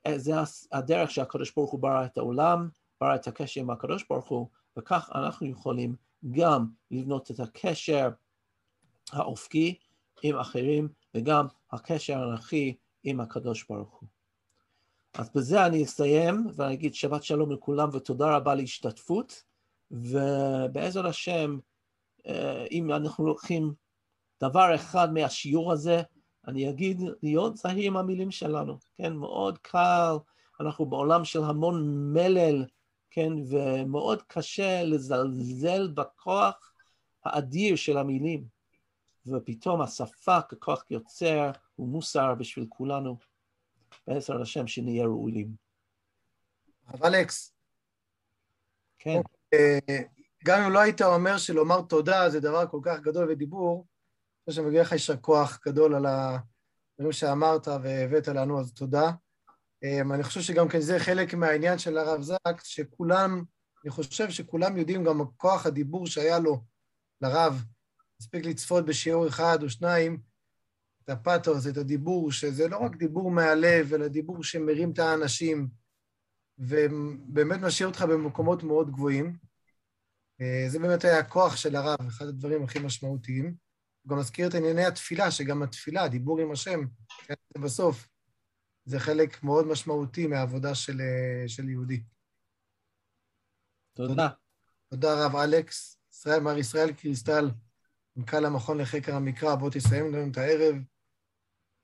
[0.06, 0.34] אה, זה
[0.72, 2.70] הדרך שהקדוש ברוך הוא ברא את העולם,
[3.02, 5.96] ברא את הקשר עם הקדוש ברוך הוא, וכך אנחנו יכולים
[6.32, 8.10] גם לבנות את הקשר
[9.12, 9.80] האופקי
[10.24, 14.10] עם אחרים, וגם הקשר האנכי עם הקדוש ברוך הוא.
[15.14, 19.44] אז בזה אני אסיים ואני אגיד שבת שלום לכולם ותודה רבה להשתתפות.
[19.92, 21.60] ובעזר השם,
[22.28, 23.74] אה, אם אנחנו לוקחים
[24.42, 26.02] דבר אחד מהשיעור הזה,
[26.48, 29.14] אני אגיד להיות זהיר עם המילים שלנו, כן?
[29.14, 30.16] מאוד קל,
[30.60, 32.66] אנחנו בעולם של המון מלל,
[33.10, 33.34] כן?
[33.50, 36.74] ומאוד קשה לזלזל בכוח
[37.26, 38.46] האדיר של המילים.
[39.26, 43.18] ופתאום השפה ככוח יוצר הוא מוסר בשביל כולנו.
[44.08, 45.56] בעזר השם שנהיה ראויים.
[46.88, 47.54] הרב אלכס.
[49.00, 49.22] כן.
[50.46, 53.88] גם אם לא היית אומר שלומר תודה זה דבר כל כך גדול ודיבור,
[54.48, 59.12] אני חושב שמגיע לך יישר כוח גדול על הדברים שאמרת והבאת לנו, אז תודה.
[59.84, 63.44] אמ, אני חושב שגם כן זה חלק מהעניין של הרב זקס, שכולם,
[63.84, 66.64] אני חושב שכולם יודעים גם כוח הדיבור שהיה לו,
[67.22, 67.64] לרב,
[68.22, 70.22] מספיק לצפות בשיעור אחד או שניים,
[71.04, 75.70] את הפתוס, את הדיבור, שזה לא רק דיבור מהלב, אלא דיבור שמרים את האנשים,
[76.58, 79.38] ובאמת משאיר אותך במקומות מאוד גבוהים.
[80.42, 83.46] אה, זה באמת היה הכוח של הרב, אחד הדברים הכי משמעותיים.
[84.02, 86.80] הוא גם מזכיר את ענייני התפילה, שגם התפילה, דיבור עם השם,
[87.26, 88.08] כן, בסוף,
[88.86, 92.04] זה חלק מאוד משמעותי מהעבודה של, אה, של יהודי.
[93.94, 94.30] תודה.
[94.90, 95.98] תודה רב אלכס.
[96.12, 97.50] ישראל, מר ישראל קריסטל,
[98.16, 100.76] מנכ"ל המכון לחקר המקרא, בוא תסיים לנו את הערב.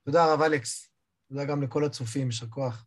[0.05, 0.89] תודה רב אלכס.
[1.29, 2.85] תודה גם לכל הצופים, יישר כוח.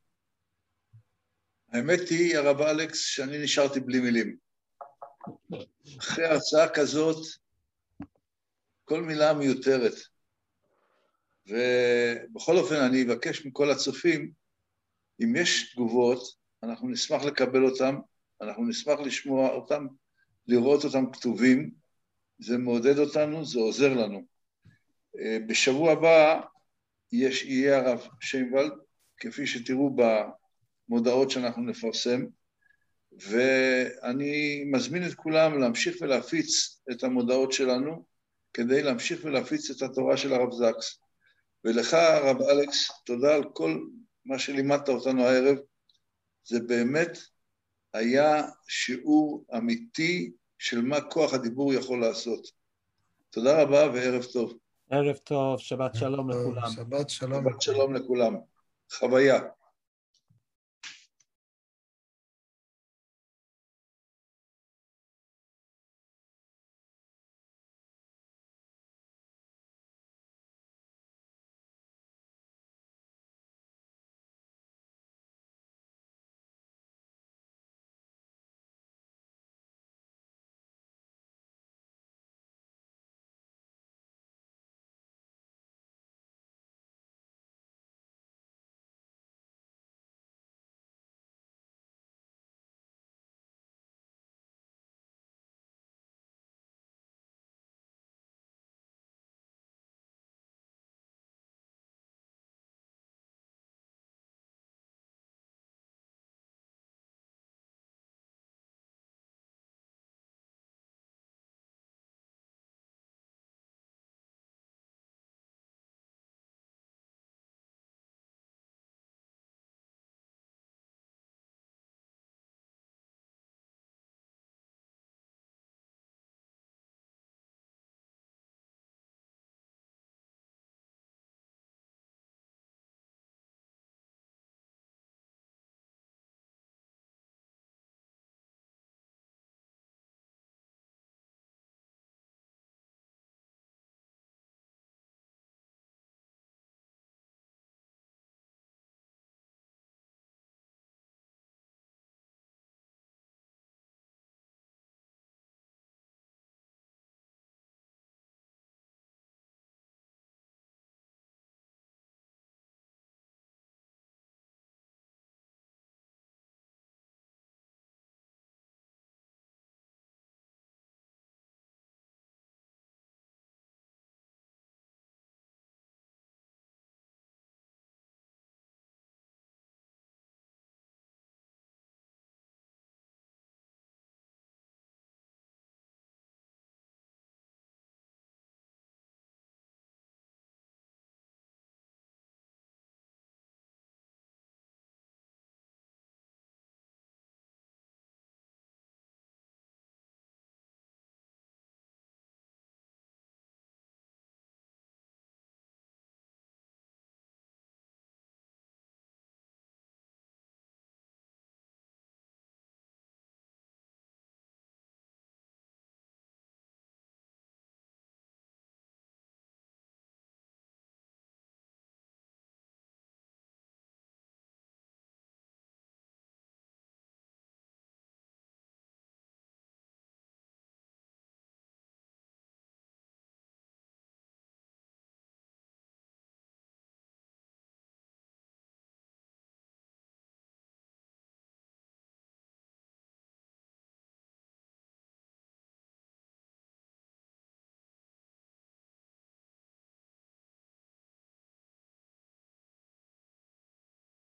[1.73, 4.37] האמת היא, הרב אלכס, שאני נשארתי בלי מילים.
[5.99, 7.27] אחרי הרצאה כזאת,
[8.85, 9.95] כל מילה מיותרת.
[11.47, 14.33] ובכל אופן, אני אבקש מכל הצופים,
[15.23, 17.95] אם יש תגובות, אנחנו נשמח לקבל אותן,
[18.41, 19.87] אנחנו נשמח לשמוע אותן,
[20.47, 21.80] לראות אותן כתובים,
[22.41, 24.23] זה מעודד אותנו, זה עוזר לנו.
[25.19, 26.41] אה, בשבוע הבא
[27.13, 28.73] יש, יהיה הרב שיינוולד,
[29.17, 29.97] כפי שתראו
[30.89, 32.25] במודעות שאנחנו נפרסם,
[33.13, 38.05] ואני מזמין את כולם להמשיך ולהפיץ את המודעות שלנו
[38.55, 41.01] כדי להמשיך ולהפיץ את התורה של הרב זקס.
[41.65, 43.81] ולך, הרב אלכס, תודה על כל
[44.25, 45.57] מה שלימדת אותנו הערב.
[46.45, 47.19] זה באמת
[47.95, 52.47] היה שיעור אמיתי של מה כוח הדיבור יכול לעשות.
[53.31, 54.53] תודה רבה וערב טוב.
[54.91, 56.71] ערב טוב, שבת שלום לכולם.
[56.71, 57.45] שבת שלום.
[57.45, 58.37] שבת שלום לכולם.
[58.93, 59.41] חוויה.